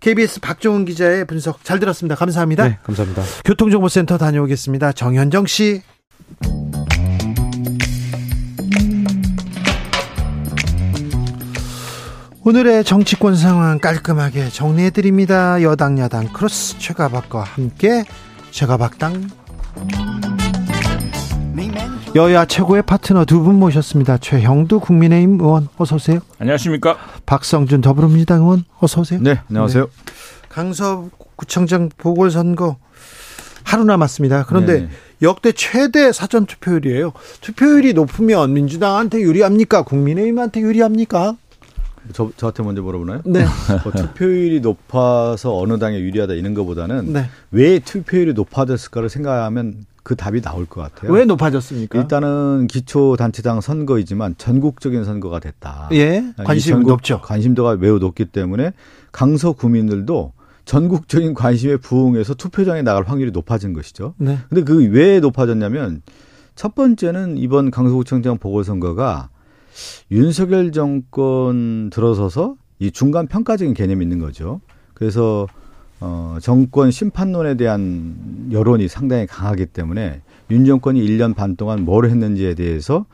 [0.00, 2.14] KBS 박종훈 기자의 분석 잘 들었습니다.
[2.14, 2.68] 감사합니다.
[2.68, 3.22] 네, 감사합니다.
[3.44, 4.92] 교통정보센터 다녀오겠습니다.
[4.92, 5.82] 정현정 씨.
[12.44, 15.62] 오늘의 정치권 상황 깔끔하게 정리해 드립니다.
[15.62, 18.04] 여당 야당 크로스 최가박과 함께
[18.50, 19.28] 최가박당
[22.18, 24.18] 여야 최고의 파트너 두 분 모셨습니다.
[24.18, 26.18] 최형두 국민의힘 의원 어서 오세요.
[26.40, 26.96] 안녕하십니까.
[27.26, 29.20] 박성준 더불어민주당 의원 어서 오세요.
[29.22, 29.84] 네, 안녕하세요.
[29.84, 29.90] 네.
[30.48, 32.76] 강서구청장 보궐선거
[33.62, 34.46] 하루 남았습니다.
[34.48, 34.88] 그런데 네네.
[35.22, 37.12] 역대 최대 사전 투표율이에요.
[37.40, 39.82] 투표율이 높으면 민주당한테 유리합니까?
[39.82, 41.36] 국민의힘한테 유리합니까?
[42.14, 43.20] 저, 저한테 먼저 물어보나요?
[43.26, 43.44] 네.
[43.84, 47.30] 뭐 투표율이 높아서 어느 당에 유리하다 이런 것보다는 네.
[47.52, 51.12] 왜 투표율이 높아졌을까를 생각하면 그 답이 나올 것 같아요.
[51.12, 51.98] 왜 높아졌습니까?
[51.98, 55.90] 일단은 기초 단체장 선거이지만 전국적인 선거가 됐다.
[55.92, 56.32] 예.
[56.46, 57.20] 관심이 높죠.
[57.20, 58.72] 관심도가 매우 높기 때문에
[59.12, 60.32] 강서 구민들도
[60.64, 64.14] 전국적인 관심에 부응해서 투표장에 나갈 확률이 높아진 것이죠.
[64.16, 64.38] 네.
[64.48, 66.00] 근데 그 왜 높아졌냐면
[66.54, 69.28] 첫 번째는 이번 강서구청장 보궐선거가
[70.10, 74.62] 윤석열 정권 들어서서 이 중간 평가적인 개념이 있는 거죠.
[74.94, 75.46] 그래서
[76.00, 82.54] 어 정권 심판론에 대한 여론이 상당히 강하기 때문에 윤 정권이 1년 반 동안 뭘 했는지에
[82.54, 83.06] 대해서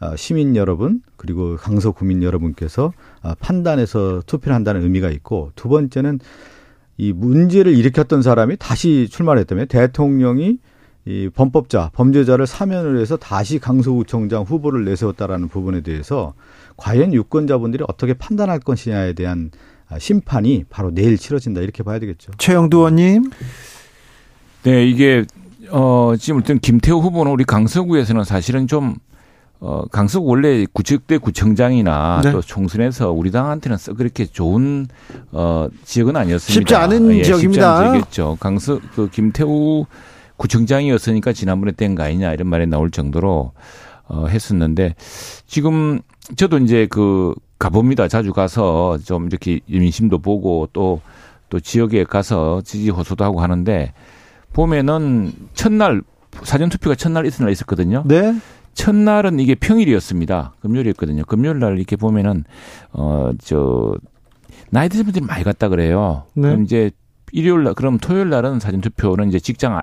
[0.00, 6.20] 어, 시민 여러분 그리고 강서 구민 여러분께서 어, 판단해서 투표를 한다는 의미가 있고 두 번째는
[6.96, 10.58] 이 문제를 일으켰던 사람이 다시 출마를 했다면 대통령이
[11.06, 16.34] 이 범법자, 범죄자를 사면을 해서 다시 강서구청장 후보를 내세웠다라는 부분에 대해서
[16.76, 19.50] 과연 유권자분들이 어떻게 판단할 것이냐에 대한
[19.98, 22.32] 심판이 바로 내일 치러진다 이렇게 봐야 되겠죠.
[22.38, 23.30] 최영두 의원님.
[24.62, 25.24] 네, 이게
[25.70, 28.96] 어 지금 일단 김태호 후보는 우리 강서구에서는 사실은 좀
[29.62, 32.32] 어, 강서구 원래 구직대 구청장이나 네.
[32.32, 34.86] 또 총선에서 우리 당한테는 썩 그렇게 좋은
[35.32, 36.52] 어, 지역은 아니었습니다.
[36.60, 37.38] 쉽지 않은 예, 지역입니다.
[37.38, 38.36] 쉽지 않은 지역이었죠.
[38.40, 39.84] 강서 그 김태우
[40.38, 43.52] 구청장이었으니까 지난번에 뗀 거 아니냐 이런 말이 나올 정도로
[44.10, 44.94] 어, 했었는데
[45.46, 46.00] 지금
[46.36, 48.08] 저도 이제 그 가봅니다.
[48.08, 51.00] 자주 가서 좀 이렇게 민심도 보고 또
[51.50, 53.92] 또 지역에 가서 지지 호소도 하고 하는데
[54.52, 56.00] 보면은 첫날
[56.44, 58.04] 사전 투표가 첫날 이튿날 있었거든요.
[58.06, 58.34] 네.
[58.72, 60.54] 첫날은 이게 평일이었습니다.
[60.62, 61.24] 금요일이었거든요.
[61.24, 62.44] 금요일 날 이렇게 보면은
[62.92, 63.96] 어저
[64.70, 66.24] 나이 드신 분들이 많이 갔다 그래요.
[66.34, 66.42] 네.
[66.42, 66.92] 그럼 이제
[67.32, 69.82] 일요일 날 그럼 토요일 날은 사전 투표는 이제 직장을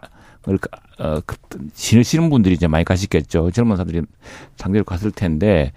[1.00, 1.20] 어,
[1.74, 3.52] 지내시는 분들이 이제 많이 가시겠죠.
[3.52, 4.02] 젊은 사람들이
[4.56, 5.72] 상대로 갔을 텐데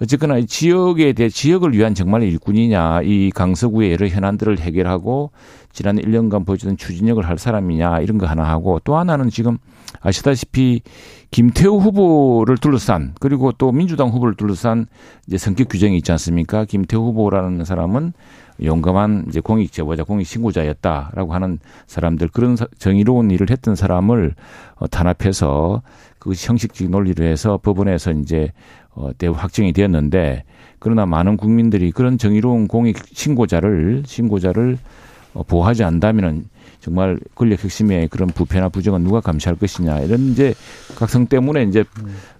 [0.00, 5.30] 어쨌거나 지역에 대해 지역을 위한 정말 일꾼이냐 이 강서구의 여러 현안들을 해결하고
[5.72, 9.58] 지난 1년간 보여주던 추진력을 할 사람이냐 이런 거 하나 하고 또 하나는 지금
[10.00, 10.82] 아시다시피
[11.30, 14.86] 김태우 후보를 둘러싼 그리고 또 민주당 후보를 둘러싼
[15.26, 16.64] 이제 성격 규정이 있지 않습니까?
[16.64, 18.12] 김태우 후보라는 사람은
[18.62, 24.34] 용감한 이제 공익 제보자, 공익 신고자였다라고 하는 사람들 그런 정의로운 일을 했던 사람을
[24.76, 25.82] 어, 탄압해서
[26.18, 28.52] 그 형식적 논리로 해서 법원에서 이제
[28.94, 30.44] 어, 대 확정이 되었는데
[30.78, 34.78] 그러나 많은 국민들이 그런 정의로운 공익 신고자를 신고자를
[35.34, 36.46] 어, 보호하지 않다면은
[36.86, 40.54] 정말 권력 핵심의 그런 부패나 부정은 누가 감시할 것이냐 이런 이제
[40.94, 41.82] 각성 때문에 이제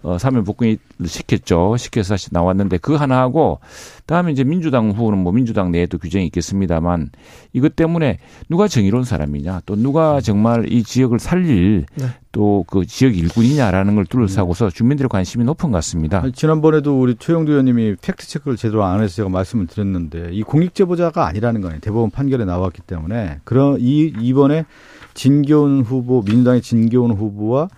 [0.04, 1.76] 어 사면 복권을 시켰죠.
[1.76, 3.59] 시켜서 다시 나왔는데 그 하나 하고
[4.06, 7.11] 다음에 이제 민주당 후보는 뭐 민주당 내에도 규정이 있겠습니다만
[7.54, 12.06] 이것 때문에 누가 정의로운 사람이냐 또 누가 정말 이 지역을 살릴 네.
[12.37, 16.22] 또 그 지역 일꾼이냐라는 걸 둘러싸고서 주민들의 관심이 높은 것 같습니다.
[16.35, 21.27] 지난번에도 우리 최영두 의원님이 팩트 체크를 제대로 안 해서 제가 말씀을 드렸는데 이 공익 제보자가
[21.27, 21.81] 아니라는 거예요.
[21.81, 24.66] 대법원 판결에 나왔기 때문에 그런 이 이번에
[25.14, 27.68] 진교훈 후보 민주당의 진교훈 후보와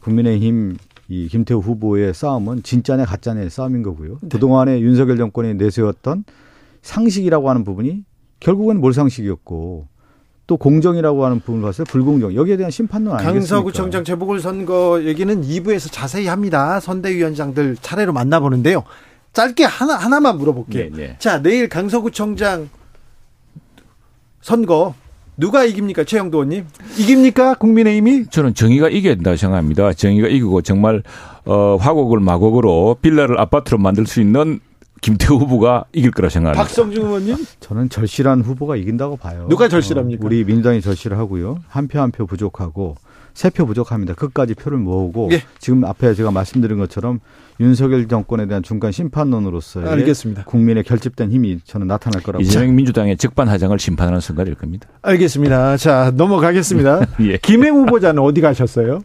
[0.00, 0.76] 국민의힘
[1.08, 4.18] 이 김태우 후보의 싸움은 진짜냐 가짜냐의 싸움인 거고요.
[4.20, 4.28] 네.
[4.28, 6.24] 그동안에 윤석열 정권이 내세웠던
[6.82, 8.04] 상식이라고 하는 부분이
[8.38, 9.88] 결국은 몰상식이었고
[10.48, 13.38] 또 공정이라고 하는 부분을 봤을 때 불공정 여기에 대한 심판론 아니겠습니까?
[13.38, 16.80] 강서구청장 재보궐선거 얘기는 2부에서 자세히 합니다.
[16.80, 18.82] 선대위원장들 차례로 만나보는데요.
[19.34, 20.84] 짧게 하나 하나만 물어볼게요.
[20.84, 21.16] 네, 네.
[21.18, 22.70] 자 내일 강서구청장
[24.40, 24.94] 선거
[25.36, 26.64] 누가 이깁니까, 최영도 의원님?
[26.98, 28.26] 이깁니까, 국민의힘이?
[28.26, 29.92] 저는 정의가 이겨야 된다고 생각합니다.
[29.92, 31.04] 정의가 이기고 정말
[31.44, 34.58] 어, 화곡을 마곡으로 빌라를 아파트로 만들 수 있는
[35.00, 36.62] 김태우 후보가 이길 거라 생각합니다.
[36.62, 37.36] 박성중 의원님?
[37.60, 39.46] 저는 절실한 후보가 이긴다고 봐요.
[39.48, 40.22] 누가 절실합니까?
[40.22, 41.58] 어, 우리 민주당이 절실하고요.
[41.68, 42.96] 한 표 한 표 부족하고
[43.34, 44.14] 세 표 부족합니다.
[44.14, 45.42] 끝까지 표를 모으고 예.
[45.60, 47.20] 지금 앞에 제가 말씀드린 것처럼
[47.60, 50.44] 윤석열 정권에 대한 중간 심판론으로서 알겠습니다.
[50.44, 54.88] 국민의 결집된 힘이 저는 나타날 거라고 이재명 민주당의 적반하장을 심판하는 순간일 겁니다.
[55.02, 55.76] 알겠습니다.
[55.76, 57.06] 자 넘어가겠습니다.
[57.22, 57.36] 예.
[57.38, 59.00] 김해 후보자는 어디 가셨어요?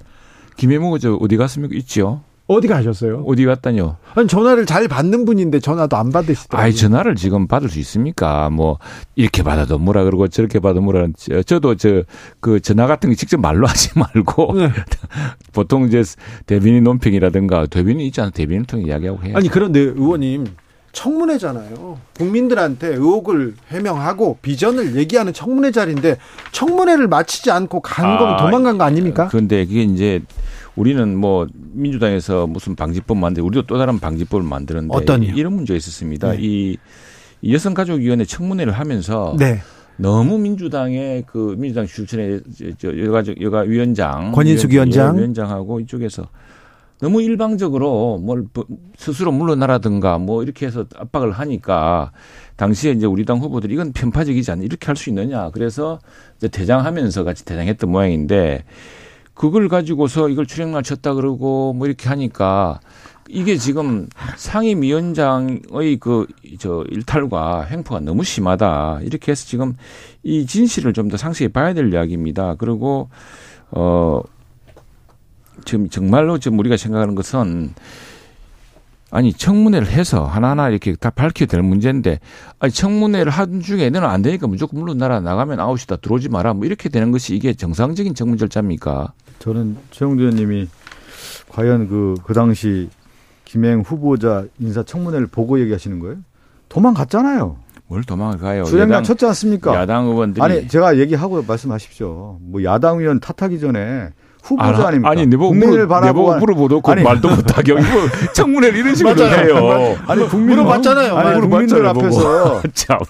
[0.57, 1.75] 김해 후보자 어디 갔습니까?
[1.77, 2.21] 있죠.
[2.45, 3.23] 어디 가셨어요?
[3.25, 3.95] 어디 갔다뇨?
[4.15, 6.63] 아니 전화를 잘 받는 분인데 전화도 안 받으시더라고요.
[6.65, 8.49] 아니 전화를 지금 받을 수 있습니까?
[8.49, 8.79] 뭐
[9.15, 11.07] 이렇게 받아도 뭐라 그러고 저렇게 받아도 뭐라
[11.45, 12.03] 저도 저
[12.41, 14.69] 그 전화 같은 게 직접 말로 하지 말고 네.
[15.53, 16.03] 보통 이제
[16.45, 19.33] 대변인 논평이라든가 대변인 있지 않아 대변인 통해 이야기하고 해요.
[19.37, 20.47] 아니 그런데 의원님
[20.91, 21.97] 청문회잖아요.
[22.17, 26.17] 국민들한테 의혹을 해명하고 비전을 얘기하는 청문회 자리인데
[26.51, 29.27] 청문회를 마치지 않고 간 거면 아, 도망간 거 아닙니까?
[29.29, 30.21] 그런데 그게 이제
[30.75, 36.31] 우리는 뭐 민주당에서 무슨 방지법 만들 우리도 또 다른 방지법을 만드는데 어떤 이런 문제가 있었습니다.
[36.31, 36.37] 네.
[36.41, 36.77] 이
[37.47, 39.59] 여성가족위원회 청문회를 하면서 네.
[39.97, 42.41] 너무 민주당의 그 민주당 출신의
[42.83, 46.27] 여가 여가 위원장 권인숙 위원장 위원장하고 이쪽에서
[46.99, 48.45] 너무 일방적으로 뭘
[48.97, 52.11] 스스로 물러나라든가 뭐 이렇게 해서 압박을 하니까
[52.55, 55.99] 당시에 이제 우리 당 후보들이 이건 편파적이지 않나 이렇게 할 수 있느냐 그래서
[56.37, 58.63] 이제 대장하면서 같이 대장했던 모양인데
[59.33, 62.79] 그걸 가지고서 이걸 출행날 쳤다 그러고 뭐 이렇게 하니까
[63.29, 66.27] 이게 지금 상임위원장의 그
[66.59, 69.75] 저 일탈과 횡포가 너무 심하다 이렇게 해서 지금
[70.23, 72.55] 이 진실을 좀 더 상세히 봐야 될 이야기입니다.
[72.55, 73.09] 그리고
[73.71, 74.21] 어
[75.65, 77.73] 지금 정말로 지금 우리가 생각하는 것은
[79.11, 82.19] 아니 청문회를 해서 하나하나 이렇게 다 밝혀야 될 문제인데
[82.59, 86.89] 아니 청문회를 한 중에 너는 안 되니까 무조건 물러나라 나가면 아웃이다 들어오지 마라 뭐 이렇게
[86.89, 89.13] 되는 것이 이게 정상적인 청문 절차입니까?
[89.43, 90.69] 저는 최영두 의원님이
[91.49, 92.89] 과연 그, 그 당시
[93.43, 96.15] 김행 후보자 인사청문회를 보고 얘기하시는 거예요?
[96.69, 97.57] 도망갔잖아요.
[97.87, 98.63] 뭘 도망을 가요?
[98.63, 99.75] 주행량 쳤지 않습니까?
[99.75, 102.37] 야당 의원들이 아니 제가 얘기하고 말씀하십시오.
[102.39, 105.09] 뭐 야당 의원 탓하기 전에 후보자 아, 아닙니까?
[105.09, 107.83] 아니 내보고 국민을 바라보고 물어보도 그 말도 못하게 이거
[108.33, 109.97] 청문회를 이런 식으로 해요.
[110.07, 111.17] 아니 국민 물어봤잖아요.
[111.17, 112.61] 아니 국민들 앞에서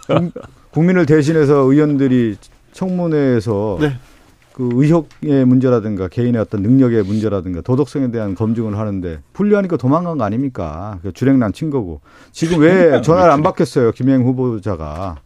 [0.71, 2.37] 국민을 대신해서 의원들이
[2.71, 3.99] 청문회에서 네.
[4.53, 10.99] 그 의혹의 문제라든가 개인의 어떤 능력의 문제라든가 도덕성에 대한 검증을 하는데 불리하니까 도망간 거 아닙니까?
[11.01, 12.01] 그 주랭난 친 거고.
[12.31, 13.91] 지금 왜 전화를 안 받겠어요?
[13.91, 15.17] 김행 후보자가.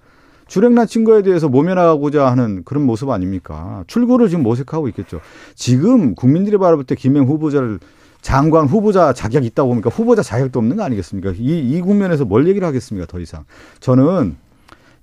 [0.47, 3.83] 주랭난 친 거에 대해서 모면하고자 하는 그런 모습 아닙니까?
[3.87, 5.19] 출구를 지금 모색하고 있겠죠.
[5.55, 7.79] 지금 국민들이 바라볼 때 김행 후보자를
[8.21, 11.33] 장관 후보자 자격 있다고 보니까 후보자 자격도 없는 거 아니겠습니까?
[11.37, 13.05] 이, 이 국면에서 뭘 얘기를 하겠습니까?
[13.07, 13.43] 더 이상.
[13.81, 14.37] 저는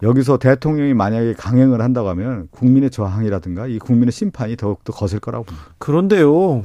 [0.04, 5.66] 여기서 대통령이 만약에 강행을 한다고 하면 국민의 저항이라든가 이 국민의 심판이 더욱더 거셀 거라고 봅니다.
[5.78, 6.64] 그런데요.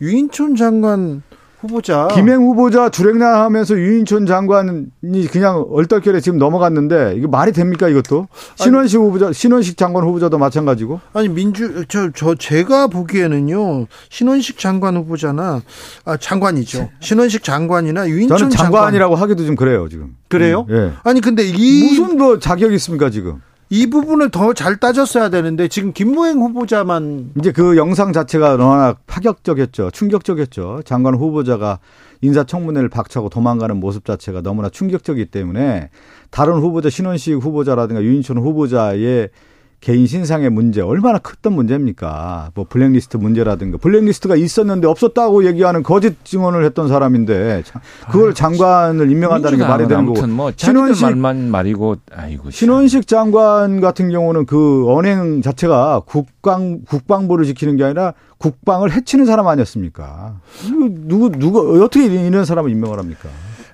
[0.00, 1.22] 유인촌 장관
[1.60, 8.98] 후보자 김행 후보자 주랭랑하면서 유인촌 장관이 그냥 얼떨결에 지금 넘어갔는데 이거 말이 됩니까 이것도 신원식
[8.98, 15.60] 아니, 후보자 신원식 장관 후보자도 마찬가지고 아니 민주 저 저 제가 보기에는요 신원식 장관 후보자나
[16.04, 19.22] 아 장관이죠 신원식 장관이나 유인촌 저는 장관이라고 장관.
[19.30, 20.66] 하기도 좀 그래요 지금 그래요?
[20.70, 20.92] 음, 예.
[21.04, 23.40] 아니 근데 이 무슨 뭐 자격 이 있습니까 지금?
[23.72, 29.92] 이 부분을 더 잘 따졌어야 되는데 지금 김무행 후보자만 이제 그 영상 자체가 워낙 파격적이었죠.
[29.92, 30.82] 충격적이었죠.
[30.84, 31.78] 장관 후보자가
[32.20, 35.90] 인사청문회를 박차고 도망가는 모습 자체가 너무나 충격적이기 때문에
[36.30, 39.28] 다른 후보자 신원식 후보자라든가 유인촌 후보자의
[39.80, 42.50] 개인 신상의 문제 얼마나 컸던 문제입니까?
[42.54, 47.62] 뭐 블랙리스트 문제라든가 블랙리스트가 있었는데 없었다고 얘기하는 거짓 증언을 했던 사람인데
[48.10, 50.26] 그걸 아, 장관을 임명한다는 게 말이 되는 거고.
[50.26, 52.50] 뭐 신원식 말만 말이고 아이고.
[52.50, 59.46] 신원식 장관 같은 경우는 그 언행 자체가 국방 국방부를 지키는 게 아니라 국방을 해치는 사람
[59.46, 60.40] 아니었습니까?
[61.06, 63.30] 누구 누구 어떻게 이런 사람을 임명을 합니까?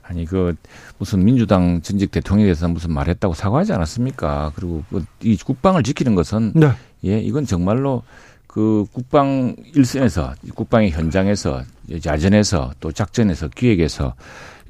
[0.08, 0.54] 아니 그
[0.98, 4.52] 무슨 민주당 전직 대통령에 대해서 무슨 말했다고 사과하지 않았습니까?
[4.54, 6.70] 그리고 그이 국방을 지키는 것은 네.
[7.04, 8.02] 예 이건 정말로
[8.46, 11.62] 그 국방 일선에서 국방의 현장에서
[12.04, 14.14] 야전에서 또 작전에서 기획에서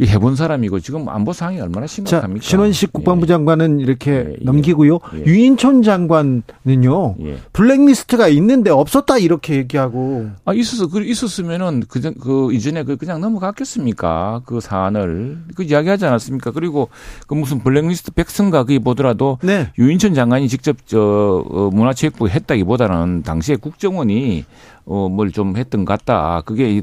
[0.00, 2.42] 해본 사람이고 지금 안보 상황이 얼마나 심각합니까?
[2.42, 3.28] 자, 신원식 국방부 예.
[3.28, 4.36] 장관은 이렇게 예, 예.
[4.42, 4.98] 넘기고요.
[5.14, 5.24] 예.
[5.24, 7.16] 유인촌 장관은요.
[7.22, 7.38] 예.
[7.52, 10.30] 블랙리스트가 있는데 없었다 이렇게 얘기하고.
[10.44, 10.88] 아 있었어.
[10.88, 14.42] 그 있었으면은 그, 그 이전에 그 그냥 넘어갔겠습니까?
[14.44, 16.50] 그 사안을 그 이야기하지 않았습니까?
[16.50, 16.88] 그리고
[17.26, 19.70] 그 무슨 블랙리스트 백성가 그게 보더라도 네.
[19.78, 24.44] 유인촌 장관이 직접 저 어, 문화체육부 했다기보다는 당시에 국정원이
[24.86, 26.42] 어, 뭘 좀 했던 것 같다.
[26.46, 26.82] 그게,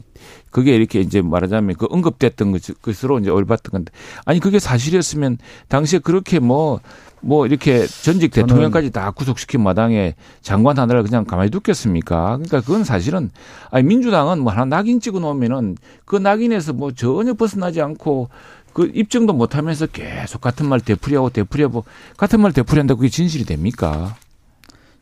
[0.52, 3.92] 그게 이렇게 이제 말하자면 그 언급됐던 것으로 이제 올봤던 건데.
[4.26, 5.38] 아니, 그게 사실이었으면
[5.70, 6.82] 당시에 그렇게 뭐,
[7.22, 12.36] 뭐 이렇게 전직 대통령까지 다 구속시킨 마당에 장관 하나를 그냥 가만히 뒀겠습니까?
[12.36, 13.32] 그러니까 그건 사실은
[13.72, 18.28] 아니 민주당은 뭐 하나 낙인 찍어 놓으면은 그 낙인에서 뭐 전혀 벗어나지 않고
[18.74, 21.86] 그 입증도 못 하면서 계속 같은 말 되풀이하고 되풀이하고
[22.18, 24.18] 같은 말 되풀이한다고 그게 진실이 됩니까?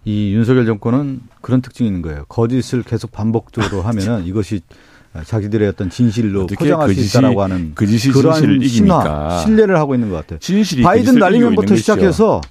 [0.03, 2.25] 이 윤석열 정권은 그런 특징이 있는 거예요.
[2.27, 4.61] 거짓을 계속 반복적으로 하면은 이것이
[5.25, 10.15] 자기들의 어떤 진실로 포장할 그 수 있다라고 하는 그 그러한 신화, 신뢰를 하고 있는 것
[10.17, 10.39] 같아요.
[10.39, 12.41] 진실이 바이든 날리면부터 시작해서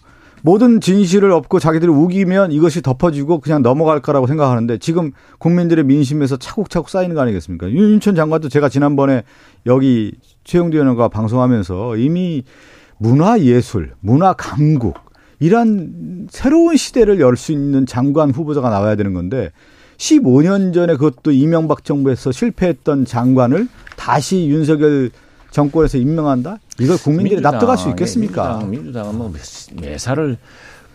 [0.42, 6.88] 모든 진실을 얻고 자기들이 우기면 이것이 덮어지고 그냥 넘어갈 거라고 생각하는데 지금 국민들의 민심에서 차곡차곡
[6.88, 7.70] 쌓이는 거 아니겠습니까?
[7.70, 9.22] 윤천 장관도 제가 지난번에
[9.66, 10.12] 여기
[10.44, 12.44] 최영두 의원과 방송하면서 이미
[12.98, 14.98] 문화 예술, 문화 강국
[15.40, 19.50] 이런 새로운 시대를 열 수 있는 장관 후보자가 나와야 되는 건데
[19.96, 25.10] 15년 전에 그것도 이명박 정부에서 실패했던 장관을 다시 윤석열
[25.50, 26.58] 정권에서 임명한다?
[26.78, 28.58] 이걸 국민들이 민주당, 납득할 수 있겠습니까?
[28.58, 29.32] 민주당, 민주당은 뭐
[29.80, 30.36] 매사를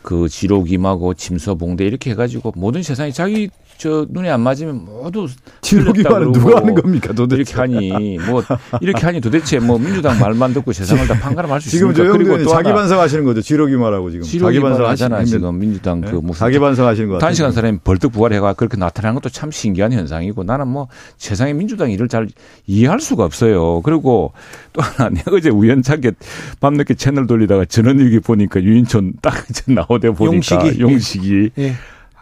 [0.01, 5.27] 그 지록임하고 침서봉대 이렇게 해가지고 모든 세상이 자기 저 눈에 안 맞으면 모두
[5.61, 8.43] 지록이만 누가 하는 겁니까 도대체 이렇게 하니 뭐
[8.81, 12.03] 이렇게 하니 도대체 뭐 민주당 말만 듣고 세상을 다 판가름할 수 있습니까?
[12.03, 16.11] 지금 그리고 또 자기 반성하시는 거죠 지록이말하고 지금 자기 반성하잖아 지금 민주당 네?
[16.11, 20.43] 그 무슨 자기 반성하시는 거 단시간 사람이 벌떡 부활해가 그렇게 나타나는 것도 참 신기한 현상이고
[20.43, 22.27] 나는 뭐 세상에 민주당 일을 잘
[22.67, 23.81] 이해할 수가 없어요.
[23.81, 24.33] 그리고
[24.73, 26.11] 또 하나 내가 어제 우연찮게
[26.59, 29.33] 밤늦게 채널 돌리다가 전원일기 보니까 유인촌 딱
[29.67, 31.51] 나오대 보니까 용식이, 용식이.
[31.57, 31.75] 예.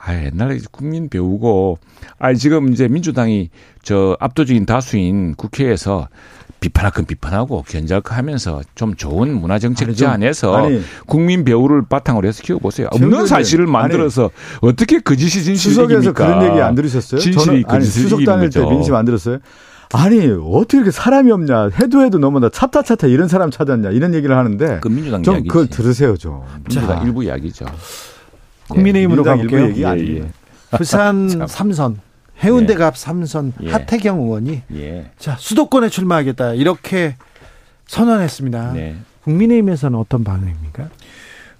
[0.05, 1.77] 아, 옛날에 국민 배우고,
[2.19, 3.49] 아, 지금 이제 민주당이
[3.83, 6.09] 저 압도적인 다수인 국회에서
[6.59, 10.69] 비판할 건 비판하고 견제할 건 하면서 좀 좋은 문화 정책 제안해서
[11.05, 12.87] 국민 배우를 바탕으로 해서 키워보세요.
[12.91, 14.23] 없는 사실을 만들어서
[14.61, 17.19] 아니, 어떻게 거짓이 진실이 수석에서 그런 얘기 안 들으셨어요?
[17.19, 19.39] 진실이 저는, 아니, 수석 다닐 때 민심 안 들었어요?
[19.91, 24.35] 아니 어떻게 이렇게 사람이 없냐 해도 해도 너무나 차타 차타 이런 사람 찾았냐 이런 얘기를
[24.35, 25.49] 하는데 그 민주당 좀 이야기지.
[25.49, 27.65] 그걸 들으세요 좀 민주당 일부 이야기죠.
[28.73, 29.67] 국민의힘으로 예, 가볼게요.
[29.69, 30.31] 얘기 예, 예.
[30.77, 31.99] 부산 삼선
[32.43, 32.99] 해운대갑 예.
[32.99, 33.69] 삼선 예.
[33.71, 35.11] 하태경 의원이 예.
[35.17, 37.15] 자 수도권에 출마하겠다 이렇게
[37.87, 38.73] 선언했습니다.
[38.73, 38.95] 네.
[39.23, 40.89] 국민의힘에서는 어떤 반응입니까?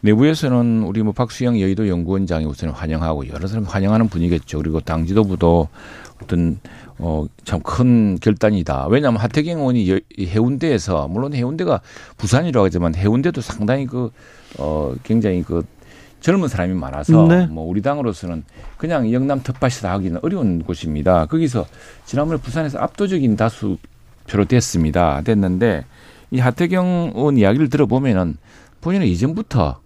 [0.02, 4.58] 내부에서는 우리 뭐 박수영 여의도 연구원장이 우선 환영하고 여러 사람 환영하는 분위기겠죠.
[4.58, 5.70] 그리고 당 지도부도
[6.22, 6.60] 어떤
[7.00, 8.88] 어 참 큰 결단이다.
[8.88, 11.80] 왜냐하면 하태경 의원이 해운대에서 물론 해운대가
[12.18, 14.10] 부산이라고 하지만 해운대도 상당히 그
[14.60, 15.64] 어 굉장히 그
[16.24, 17.46] 젊은 사람이 많아서 네.
[17.48, 18.46] 뭐 우리 당으로서는
[18.78, 21.26] 그냥 영남 텃밭이다 하기는 어려운 곳입니다.
[21.26, 21.68] 거기서
[22.06, 23.78] 지난번에 부산에서 압도적인 다수
[24.28, 25.22] 표로 됐습니다.
[25.22, 25.84] 됐는데
[26.32, 28.38] 이 하태경 의원 이야기를 들어보면은
[28.80, 29.82] 본인은 이전부터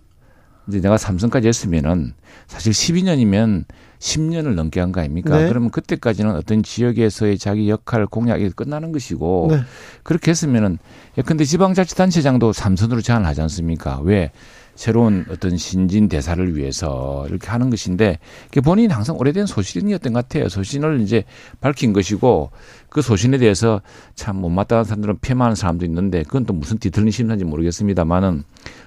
[0.68, 2.14] 이제 내가 삼성까지 했으면은
[2.46, 3.64] 사실 12년이면
[3.98, 5.36] 10년을 넘게 한 거 아닙니까?
[5.40, 5.48] 네.
[5.48, 9.62] 그러면 그때까지는 어떤 지역에서의 자기 역할 공약이 끝나는 것이고 네.
[10.04, 10.78] 그렇게 했으면은
[11.18, 14.00] 예컨대 지방자치단체장도 삼선으로 제안을 하지 않습니까?
[14.04, 14.32] 왜?
[14.78, 18.20] 새로운 어떤 신진 대사를 위해서 이렇게 하는 것인데
[18.64, 20.48] 본인이 항상 오래된 소신이었던 것 같아요.
[20.48, 21.24] 소신을 이제
[21.60, 22.52] 밝힌 것이고
[22.90, 23.82] 그 소신에 대해서
[24.14, 28.44] 참 못마땅한 사람들은 폐마하는 사람도 있는데 그건 또 무슨 뒤틀린 심리인지 모르겠습니다만은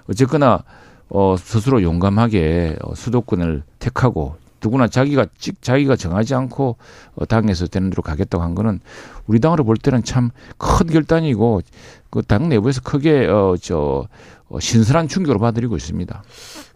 [0.08, 0.62] 어쨌거나
[1.08, 6.76] 어 스스로 용감하게 어, 수도권을 택하고 누구나 자기가 직 자기가 정하지 않고
[7.14, 8.80] 어, 당에서 되는 대로 가겠다고 한 거는
[9.26, 11.60] 우리 당으로 볼 때는 참 큰 결단이고
[12.10, 14.06] 그 당 내부에서 크게 어저
[14.48, 16.22] 어, 신선한 충격을 받아들이고 있습니다.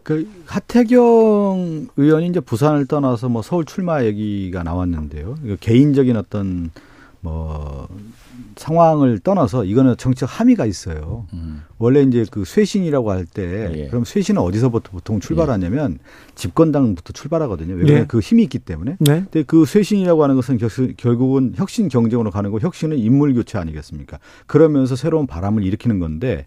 [0.03, 5.35] 그 하태경 의원이 이제 부산을 떠나서 뭐 서울 출마 얘기가 나왔는데요.
[5.59, 6.71] 개인적인 어떤
[7.21, 7.87] 뭐
[8.55, 11.27] 상황을 떠나서 이거는 정치적 함의가 있어요.
[11.33, 11.63] 음.
[11.77, 13.87] 원래 이제 그 쇄신이라고 할때 예.
[13.87, 16.35] 그럼 쇄신은 어디서부터 보통 출발하냐면 예.
[16.35, 17.75] 집권당부터 출발하거든요.
[17.75, 18.05] 왜냐하면 예.
[18.07, 18.97] 그 힘이 있기 때문에.
[18.99, 19.21] 네.
[19.23, 20.57] 근데 그 쇄신이라고 하는 것은
[20.97, 24.19] 결국은 혁신 경쟁으로 가는 거 혁신은 인물 교체 아니겠습니까?
[24.47, 26.45] 그러면서 새로운 바람을 일으키는 건데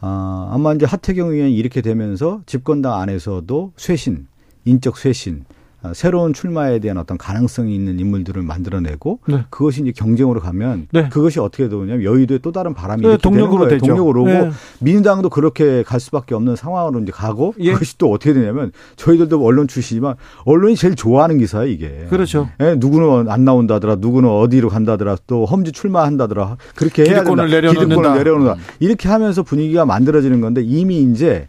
[0.00, 4.26] 아, 아마 이제 하태경 의원이 이렇게 되면서 집권당 안에서도 쇄신,
[4.64, 5.59] 인적 쇄신 어,
[5.94, 9.44] 새로운 출마에 대한 어떤 가능성이 있는 인물들을 만들어내고 네.
[9.48, 11.08] 그것이 이제 경쟁으로 가면 네.
[11.08, 13.86] 그것이 어떻게 되냐면 여의도에 또 다른 바람이 네, 동력으로 되죠.
[13.86, 14.50] 동력으로 오고 네.
[14.80, 17.72] 민주당도 그렇게 갈 수밖에 없는 상황으로 이제 가고 예.
[17.72, 22.06] 그것이 또 어떻게 되냐면 저희들도 언론 출신이지만 언론이 제일 좋아하는 기사예요 이게.
[22.10, 22.48] 그렇죠.
[22.60, 27.22] 예, 누구는 안 나온다더라, 누구는 어디로 간다더라, 또 험지 출마한다더라 그렇게 해야 된다.
[27.22, 28.14] 기득권을 내려놓는다.
[28.14, 28.60] 내려놓는다.
[28.80, 31.48] 이렇게 하면서 분위기가 만들어지는 건데 이미 이제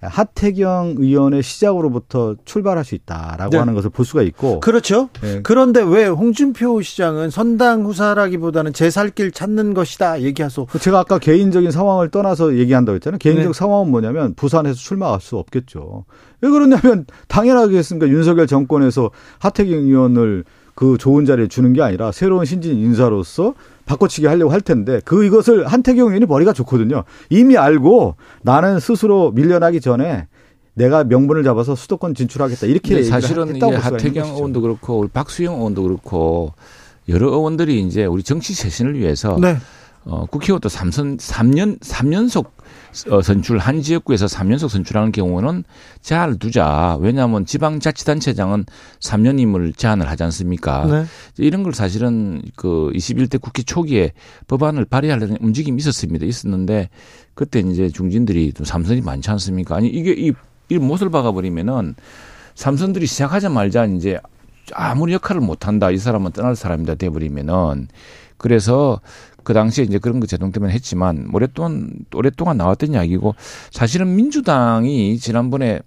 [0.00, 3.58] 하태경 의원의 시작으로부터 출발할 수 있다라고 네.
[3.58, 5.08] 하는 것을 볼 수가 있고 그렇죠.
[5.20, 5.40] 네.
[5.42, 10.68] 그런데 왜 홍준표 시장은 선당 후사라기보다는 제 살길 찾는 것이다 얘기하소.
[10.80, 13.18] 제가 아까 개인적인 상황을 떠나서 얘기한다고 했잖아요.
[13.18, 13.52] 개인적 네.
[13.52, 16.04] 상황은 뭐냐면 부산에서 출마할 수 없겠죠.
[16.40, 20.44] 왜 그러냐면 당연하겠습니까 윤석열 정권에서 하태경 의원을
[20.78, 23.54] 그 좋은 자리에 주는 게 아니라 새로운 신진 인사로서
[23.88, 27.04] 바꿔치기 하려고 할 텐데 그 이것을 한태경 의원이 머리가 좋거든요.
[27.30, 30.28] 이미 알고 나는 스스로 밀려나기 전에
[30.74, 36.52] 내가 명분을 잡아서 수도권 진출하겠다 이렇게 사실은 이제 하태경 의원도 그렇고 우리 박수영 의원도 그렇고
[37.08, 39.56] 여러 의원들이 이제 우리 정치 쇄신을 위해서 네.
[40.04, 42.50] 어, 국회의원도 3선 3년 3연속 어,
[42.92, 45.64] 선출 한 지역구에서 3연속 선출하는 경우는
[46.00, 46.96] 제한을 두자.
[47.00, 48.64] 왜냐하면 지방자치단체장은
[49.00, 50.86] 3년임을 제한을 하지 않습니까?
[50.86, 51.04] 네.
[51.38, 54.12] 이런 걸 사실은 그 21대 국회 초기에
[54.46, 56.26] 법안을 발의하려는 움직임이 있었습니다.
[56.26, 56.88] 있었는데
[57.34, 59.76] 그때 이제 중진들이 좀 삼선이 많지 않습니까?
[59.76, 60.32] 아니 이게 이,
[60.68, 61.94] 이 못을 박아버리면은
[62.54, 64.18] 삼선들이 시작하자마자 이제
[64.74, 65.90] 아무리 역할을 못한다.
[65.90, 67.88] 이 사람은 떠날 사람이다 돼버리면은
[68.36, 69.00] 그래서
[69.48, 73.34] 그 당시에 이제 그런 거 제동 때문에 했지만 오랫동안 오랫동안 나왔던 이야기고
[73.70, 75.80] 사실은 민주당이 지난번에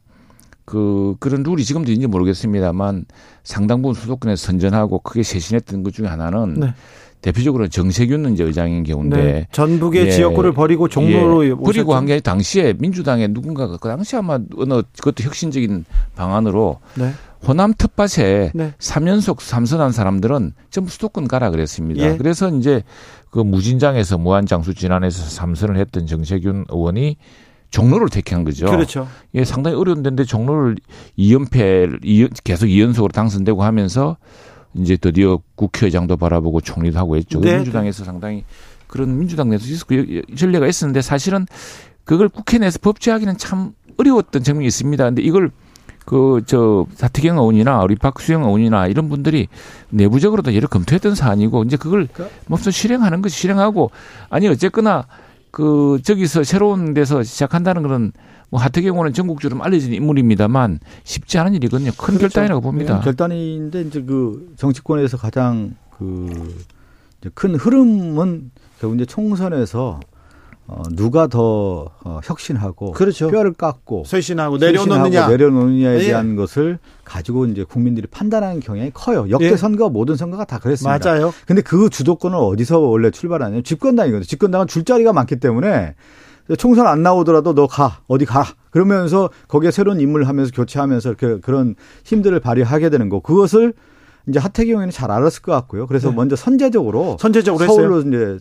[0.65, 3.05] 그 그런 룰이 지금도 있는지 모르겠습니다만
[3.43, 6.73] 상당 부분 수도권에서 선전하고 크게 쇄신했던 것 중에 하나는 네.
[7.21, 9.47] 대표적으로 정세균 이제 의장인 경우인데 네.
[9.51, 10.11] 전북의 예.
[10.11, 11.53] 지역구를 버리고 종로로 예.
[11.53, 17.11] 버리고 한 게 당시에 민주당의 누군가가 그 당시 아마 어느 그것도 혁신적인 방안으로 네.
[17.47, 18.73] 호남 텃밭에 네.
[18.79, 22.03] 3연속 삼선한 사람들은 전부 수도권 가라 그랬습니다.
[22.03, 22.17] 예.
[22.17, 22.83] 그래서 이제
[23.29, 27.17] 그 무진장에서 무한장수 진안에서 삼선을 했던 정세균 의원이
[27.69, 28.65] 종로를 택한 거죠.
[28.65, 29.07] 그렇죠.
[29.33, 30.75] 예, 상당히 어려운 데인데 종로를
[31.17, 34.17] 2연패 계속 2연속으로 당선되고 하면서
[34.73, 37.39] 이제 드디어 국회의장도 바라보고 총리도 하고 했죠.
[37.41, 37.55] 네.
[37.57, 38.43] 민주당에서 상당히
[38.87, 39.65] 그런 민주당 내에서
[40.35, 41.45] 전례가 있었는데 사실은
[42.03, 45.03] 그걸 국회 내에서 법제하기는 참 어려웠던 점이 있습니다.
[45.03, 45.51] 근데 이걸
[46.05, 49.47] 그 저 사태경 의원이나 우리 박수영 의원이나 이런 분들이
[49.89, 52.07] 내부적으로도 여러 검토했던 사안이고 이제 그걸
[52.47, 53.91] 몹서 실행하는 것이 실행하고
[54.29, 55.05] 아니 어쨌거나
[55.51, 58.11] 그 저기서 새로운 데서 시작한다는 그런
[58.51, 61.91] 뭐 하태경 의원은 전국적으로 알려진 인물입니다만 쉽지 않은 일이거든요.
[61.97, 62.19] 큰 그렇죠.
[62.19, 62.97] 결단이라고 봅니다.
[62.97, 65.73] 네, 결단인데 이제 그 정치권에서 가장
[67.21, 70.01] 그큰 흐름은 결국 이제 총선에서
[70.67, 73.29] 어, 누가 더 어, 혁신하고 그렇죠.
[73.29, 76.03] 뼈를 깎고 쇄신하고 내려놓느냐 내려놓느냐에 예.
[76.07, 79.29] 대한 것을 가지고 이제 국민들이 판단하는 경향이 커요.
[79.29, 79.57] 역대 예.
[79.57, 80.97] 선거 모든 선거가 다 그랬습니다.
[81.09, 81.33] 맞아요.
[81.45, 84.25] 근데 그 주도권은 어디서 원래 출발하냐면 집권당이거든요.
[84.25, 85.95] 집권당은 줄자리가 많기 때문에
[86.57, 91.75] 총선 안 나오더라도 너 가 어디 가 그러면서 거기에 새로운 인물을 하면서 교체하면서 이렇게 그런
[92.05, 93.73] 힘들을 발휘하게 되는 거 그것을
[94.27, 95.87] 이제 하태경 의원이 잘 알았을 것 같고요.
[95.87, 96.15] 그래서 네.
[96.15, 98.07] 먼저 선제적으로 선제적으로 서울로 했어요.
[98.07, 98.37] 이제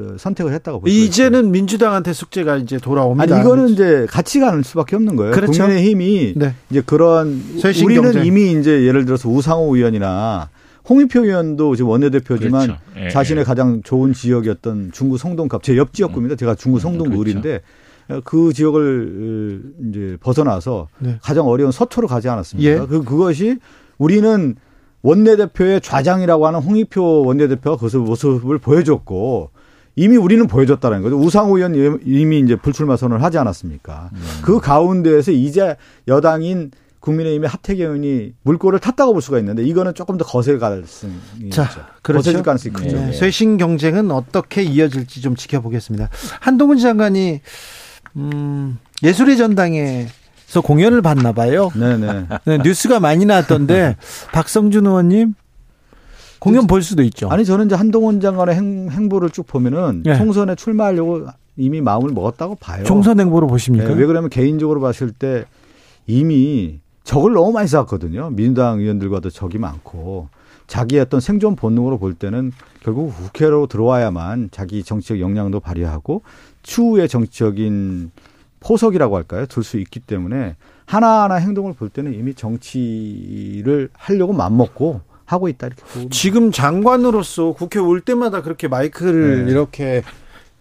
[0.00, 0.92] 어, 선택을 했다고 보죠.
[0.94, 3.34] 이제는 민주당한테 숙제가 이제 돌아옵니다.
[3.34, 5.32] 아니 이거는 이제 같이 가는 수밖에 없는 거예요.
[5.32, 5.52] 그렇죠.
[5.64, 6.54] 국민의힘이 네.
[6.70, 7.42] 이제 그런
[7.84, 8.24] 우리는 경쟁.
[8.26, 10.50] 이미 이제 예를 들어서 우상호 의원이나
[10.88, 12.80] 홍익표 의원도 지금 원내대표지만 그렇죠.
[12.98, 13.44] 예, 자신의 예.
[13.44, 16.36] 가장 좋은 지역이었던 중구 성동갑 제 옆 지역구입니다.
[16.36, 17.30] 제가 중구 성동구 음, 그렇죠.
[17.30, 17.60] 을인데
[18.24, 21.18] 그 지역을 이제 벗어나서 네.
[21.22, 22.70] 가장 어려운 서초로 가지 않았습니까?
[22.70, 22.76] 예.
[22.86, 23.58] 그 그것이
[23.98, 24.56] 우리는
[25.02, 29.50] 원내대표의 좌장이라고 하는 홍익표 원내대표가 그 모습을 보여줬고
[29.96, 31.16] 이미 우리는 보여줬다는 거죠.
[31.18, 31.74] 우상호 의원
[32.04, 34.10] 이미 이제 불출마 선언을 하지 않았습니까?
[34.12, 34.18] 음.
[34.42, 35.76] 그 가운데에서 이제
[36.08, 36.70] 여당인
[37.04, 41.12] 국민의힘의 하태경 의원이 물꼬를 탔다고 볼 수가 있는데 이거는 조금 더 거셀 가능성이
[41.50, 41.68] 자,
[42.02, 42.22] 그렇죠.
[42.22, 42.96] 거세질 가능성이 크죠.
[42.96, 43.12] 네.
[43.12, 46.08] 쇄신 경쟁은 어떻게 이어질지 좀 지켜보겠습니다.
[46.40, 47.42] 한동훈 장관이
[48.16, 51.70] 음, 예술의 전당에서 공연을 봤나 봐요.
[51.74, 52.26] 네네.
[52.46, 53.96] 네, 뉴스가 많이 나왔던데
[54.32, 55.34] 박성준 의원님
[56.38, 57.28] 공연 볼 수도 있죠.
[57.28, 60.16] 아니 저는 이제 한동훈 장관의 행, 행보를 쭉 보면은 네.
[60.16, 61.26] 총선에 출마하려고
[61.58, 62.82] 이미 마음을 먹었다고 봐요.
[62.84, 63.88] 총선 행보로 보십니까?
[63.88, 65.44] 네, 왜 그러면 개인적으로 봤을 때
[66.06, 68.30] 이미 적을 너무 많이 쌓았거든요.
[68.30, 70.28] 민주당 의원들과도 적이 많고
[70.66, 72.52] 자기의 어떤 생존 본능으로 볼 때는
[72.82, 76.22] 결국 국회로 들어와야만 자기 정치적 역량도 발휘하고
[76.62, 78.10] 추후의 정치적인
[78.60, 79.44] 포석이라고 할까요?
[79.46, 86.08] 들수 있기 때문에 하나하나 행동을 볼 때는 이미 정치를 하려고 맘먹고 하고 있다 이렇게 보고
[86.08, 89.52] 지금 장관으로서 국회 올 때마다 그렇게 마이크를 네.
[89.52, 90.02] 이렇게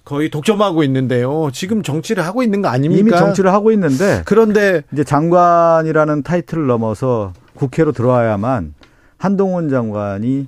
[0.05, 1.49] 거의 독점하고 있는데요.
[1.53, 2.99] 지금 정치를 하고 있는 거 아닙니까?
[2.99, 8.73] 이미 정치를 하고 있는데 그런데 이제 장관이라는 타이틀을 넘어서 국회로 들어와야만
[9.17, 10.47] 한동훈 장관이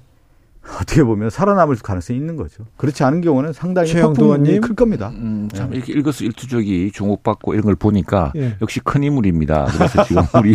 [0.81, 2.65] 어떻게 보면 살아남을 가능성이 있는 거죠.
[2.77, 5.11] 그렇지 않은 경우는 상당히 폭풍이 클 겁니다.
[5.13, 5.77] 음, 참 네.
[5.77, 8.55] 이렇게 일거수 일투족이 주목받고 이런 걸 보니까 예.
[8.61, 9.65] 역시 큰 인물입니다.
[9.65, 10.53] 그래서 지금 우리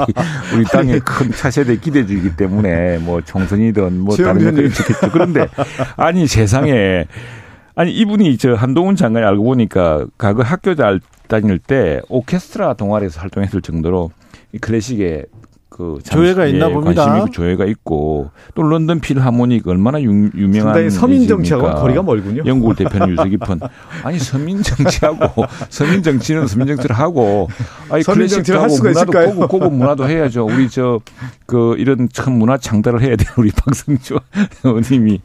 [0.55, 5.11] 우리 땅에 큰 차세대 기대주이기 때문에 뭐 총선이든 뭐 다른 것도 있겠죠.
[5.13, 5.47] 그런데
[5.97, 7.07] 아니 세상에
[7.81, 14.11] 아니 이분이 저 한동훈 장관이 알고 보니까 과거 학교 다닐 때 오케스트라 동아리에서 활동했을 정도로
[14.53, 15.24] 이 클래식의
[15.70, 17.07] 그 조예가 있나 봅니다.
[17.07, 22.43] 관심 있고 조예가 있고 또 런던 필하모닉 얼마나 유, 명한 서민 정치하고 거리가 멀군요.
[22.45, 23.61] 영국을 대표하는 유서 깊은
[24.05, 27.49] 아니 서민 정치하고 서민 정치는 서민 정치를 하고
[27.89, 29.26] 아니 클래식하고 문화도 있을까요?
[29.31, 30.45] 고급, 고급 문화도 해야죠.
[30.45, 31.01] 우리 저
[31.47, 34.20] 그 이런 참 문화 창달을 해야 되는 우리 박성주
[34.62, 35.20] 의원님이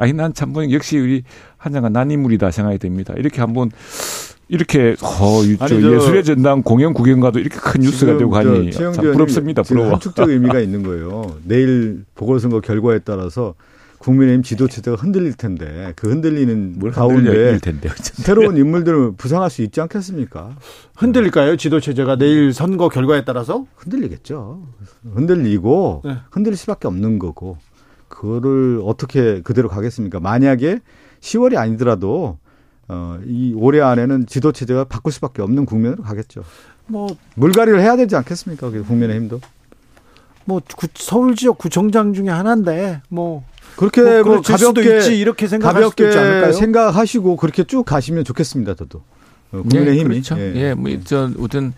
[0.00, 1.22] 아니 난참 역시 우리
[1.58, 3.12] 한장관 난 인물이다 생각이 됩니다.
[3.18, 3.70] 이렇게 한번
[4.48, 9.62] 이렇게 어, 예술의 전당 공연 구경가도 이렇게 큰 뉴스가 되고 하니 참 부럽습니다.
[9.62, 9.90] 부러워.
[9.92, 11.36] 함축적 의미가 있는 거예요.
[11.44, 13.54] 내일 보궐선거 결과에 따라서
[13.98, 20.56] 국민의힘 지도체제가 흔들릴 텐데 그 흔들리는 가운데 텐데, 새로운 인물들을 부상할 수 있지 않겠습니까?
[20.96, 21.56] 흔들릴까요?
[21.58, 24.66] 지도체제가 내일 선거 결과에 따라서 흔들리겠죠.
[25.14, 26.16] 흔들리고 네.
[26.30, 27.58] 흔들릴 수밖에 없는 거고
[28.20, 30.20] 그거를 어떻게 그대로 가겠습니까?
[30.20, 30.80] 만약에
[31.22, 32.36] 10월이 아니더라도
[32.86, 36.42] 어, 이 올해 안에는 지도 체제가 바꿀 수밖에 없는 국면으로 가겠죠.
[36.86, 38.68] 뭐 물갈이를 해야 되지 않겠습니까?
[38.68, 39.40] 국민의 힘도.
[40.44, 40.60] 뭐
[40.96, 43.42] 서울 지역 구청장 중에 하나인데 뭐
[43.76, 48.74] 그렇게 뭐, 뭐 가볍게 있지, 이렇게 생각할 가볍게 생각하시고 그렇게 쭉 가시면 좋겠습니다.
[48.74, 49.00] 저도
[49.52, 50.38] 어, 국민의 힘이 예, 그렇죠.
[50.38, 51.72] 예, 예 뭐 저 어떤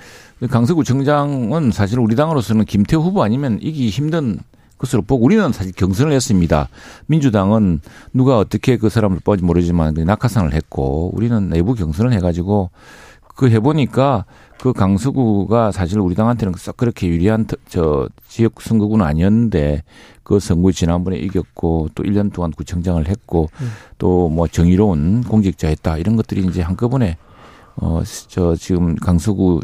[0.50, 4.40] 강서구청장은 사실 우리 당으로서는 김태호 후보 아니면 이기 힘든
[4.82, 6.68] 것으로 보고 우리는 사실 경선을 했습니다.
[7.06, 7.80] 민주당은
[8.12, 12.70] 누가 어떻게 그 사람을 뽑지 모르지만 낙하산을 했고 우리는 내부 경선을 해가지고
[13.34, 14.24] 그 해보니까
[14.60, 19.82] 그 강서구가 사실 우리 당한테는 썩 그렇게 유리한 저 지역 선거구는 아니었는데
[20.22, 23.72] 그 선거 지난번에 이겼고 또 1년 동안 구청장을 했고 음.
[23.98, 27.16] 또뭐 정의로운 공직자였다 이런 것들이 이제 한꺼번에
[27.76, 29.60] 어, 저 지금 강서구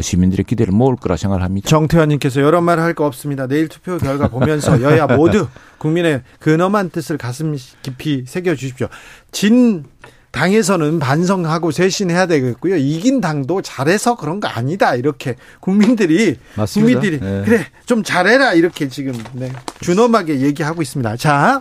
[0.00, 1.68] 시민들의 기대를 모을 거라 생각을 합니다.
[1.68, 3.46] 정태환님께서 여러 말 할 거 없습니다.
[3.46, 5.46] 내일 투표 결과 보면서 여야 모두
[5.78, 8.88] 국민의 근엄한 뜻을 가슴 깊이 새겨 주십시오.
[9.30, 9.84] 진
[10.32, 12.76] 당에서는 반성하고 쇄신해야 되겠고요.
[12.76, 14.94] 이긴 당도 잘해서 그런 거 아니다.
[14.94, 17.00] 이렇게 국민들이 맞습니다.
[17.00, 17.42] 국민들이 네.
[17.44, 19.50] 그래 좀 잘해라 이렇게 지금 네,
[19.80, 21.16] 준엄하게 얘기하고 있습니다.
[21.16, 21.60] 자.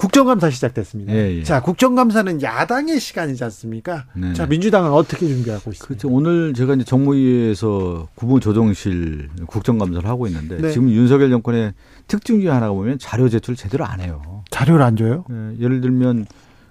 [0.00, 1.12] 국정감사 시작됐습니다.
[1.12, 1.42] 예, 예.
[1.42, 4.06] 자, 국정감사는 야당의 시간이지 않습니까?
[4.14, 4.32] 네.
[4.32, 5.86] 자, 민주당은 어떻게 준비하고 있습니까?
[5.88, 6.08] 그렇죠.
[6.08, 10.70] 오늘 제가 이제 정무위에서 국무조정실 국정감사를 하고 있는데 네.
[10.70, 11.74] 지금 윤석열 정권의
[12.08, 14.42] 특징 중에 하나가 보면 자료 제출 제대로 안 해요.
[14.50, 15.26] 자료를 안 줘요?
[15.28, 16.24] 네, 예를 들면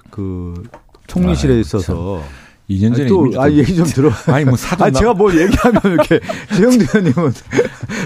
[0.09, 0.63] 그
[1.05, 2.29] 총리실에 아, 있어서 참.
[2.69, 4.11] 2년 전에 또, 아, 얘기 좀 들어.
[4.27, 4.87] 아니, 뭐 사전.
[4.87, 6.19] 아, 제가 뭘 얘기하면 이렇게,
[6.55, 7.33] 최영두 의원님은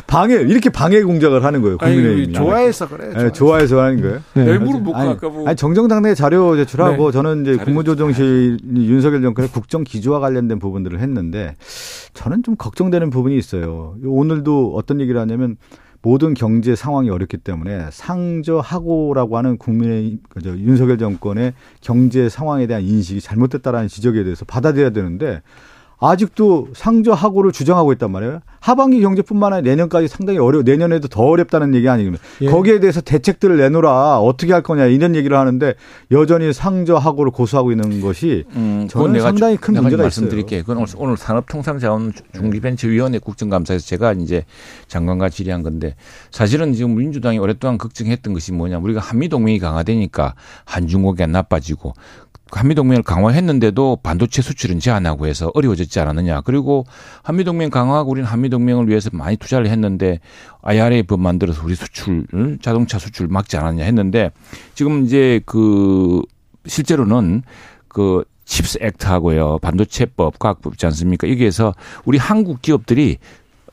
[0.07, 1.77] 방해, 이렇게 방해 공작을 하는 거예요.
[1.77, 2.33] 국민의힘.
[2.33, 3.13] 좋아해서 그래.
[3.13, 4.19] 네, 좋아해서 하는 거예요.
[4.33, 4.45] 네.
[4.45, 5.45] 일부러 못 아니, 아까 뭐.
[5.47, 7.11] 아니, 정정당내 자료 제출하고 네.
[7.11, 11.55] 저는 이제 국무조정실 윤석열 정권의 국정 기조와 관련된 부분들을 했는데
[12.13, 13.95] 저는 좀 걱정되는 부분이 있어요.
[14.05, 15.57] 오늘도 어떤 얘기를 하냐면
[16.03, 23.87] 모든 경제 상황이 어렵기 때문에 상저하고라고 하는 국민의 윤석열 정권의 경제 상황에 대한 인식이 잘못됐다라는
[23.87, 25.41] 지적에 대해서 받아들여야 되는데
[26.03, 28.41] 아직도 상저하고를 주장하고 있단 말이에요.
[28.59, 32.23] 하반기 경제뿐만 아니라 내년까지 상당히 어려 내년에도 더 어렵다는 얘기 아니겠습니까?
[32.41, 32.47] 예.
[32.47, 35.73] 거기에 대해서 대책들을 내놓으라 어떻게 할 거냐 이런 얘기를 하는데
[36.11, 40.63] 여전히 상저하고를 고수하고 있는 것이 음, 저는 상당히 큰 문제가 말씀드릴게요.
[40.63, 44.43] 그건 오늘 산업통상자원 중기벤처위원회 국정감사에서 제가 이제
[44.87, 45.95] 장관과 질의한 건데
[46.31, 50.35] 사실은 지금 민주당이 오랫동안 걱정했던 것이 뭐냐 우리가 한미 동맹이 강화되니까
[50.65, 51.93] 한중국이 나빠지고
[52.57, 56.41] 한미 동맹을 강화했는데도 반도체 수출은 제한하고 해서 어려워졌지 않았느냐.
[56.41, 56.85] 그리고
[57.23, 60.19] 한미 동맹 강화하고 우리는 한미 동맹을 위해서 많이 투자를 했는데
[60.61, 62.25] IRA 법 만들어서 우리 수출,
[62.61, 64.31] 자동차 수출 막지 않았냐 했는데
[64.75, 66.21] 지금 이제 그
[66.65, 67.43] 실제로는
[67.87, 69.59] 그 칩스 액트하고요.
[69.59, 71.29] 반도체법, 과학법 있지 않습니까?
[71.29, 71.73] 여기에서
[72.05, 73.17] 우리 한국 기업들이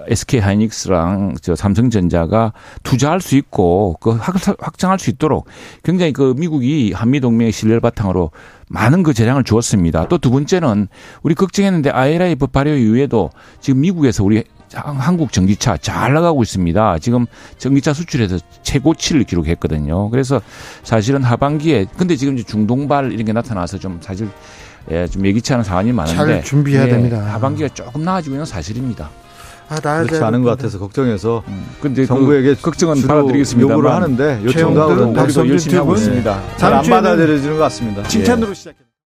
[0.08, 2.52] SK 하이닉스랑 저 삼성전자가
[2.82, 5.46] 투자할 수 있고 그 확장할 수 있도록
[5.82, 8.30] 굉장히 그 미국이 한미 동맹의 신뢰를 바탕으로
[8.70, 10.06] 많은 그 재량을 주었습니다.
[10.08, 10.88] 또 두 번째는
[11.22, 11.90] 우리 걱정했는데
[12.36, 16.98] 법 발효 이후에도 지금 미국에서 우리 한국 전기차 잘 나가고 있습니다.
[17.00, 17.26] 지금
[17.58, 20.10] 전기차 수출에서 최고치를 기록했거든요.
[20.10, 20.40] 그래서
[20.84, 24.28] 사실은 하반기에 근데 지금 중동발 이런 게 나타나서 좀 사실
[24.90, 27.18] 예, 좀 예기치 않은 상황이 많은데 잘 준비해야 예, 됩니다.
[27.34, 29.10] 하반기가 조금 나아지고 있는 사실입니다.
[29.70, 31.66] 아, 그렇지 않은 것 같아서 걱정해서 음.
[31.80, 33.70] 근데 정부에게 그 걱정은 받아드리겠습니다.
[33.72, 34.92] 요구를 하는데 요청도 하고
[35.22, 36.42] 우리도 열심히 하고 있습니다.
[36.56, 38.02] 잘 안 받아들여지는 것 같습니다.
[38.02, 38.54] 칭찬으로 예.
[38.54, 38.89] 시작해.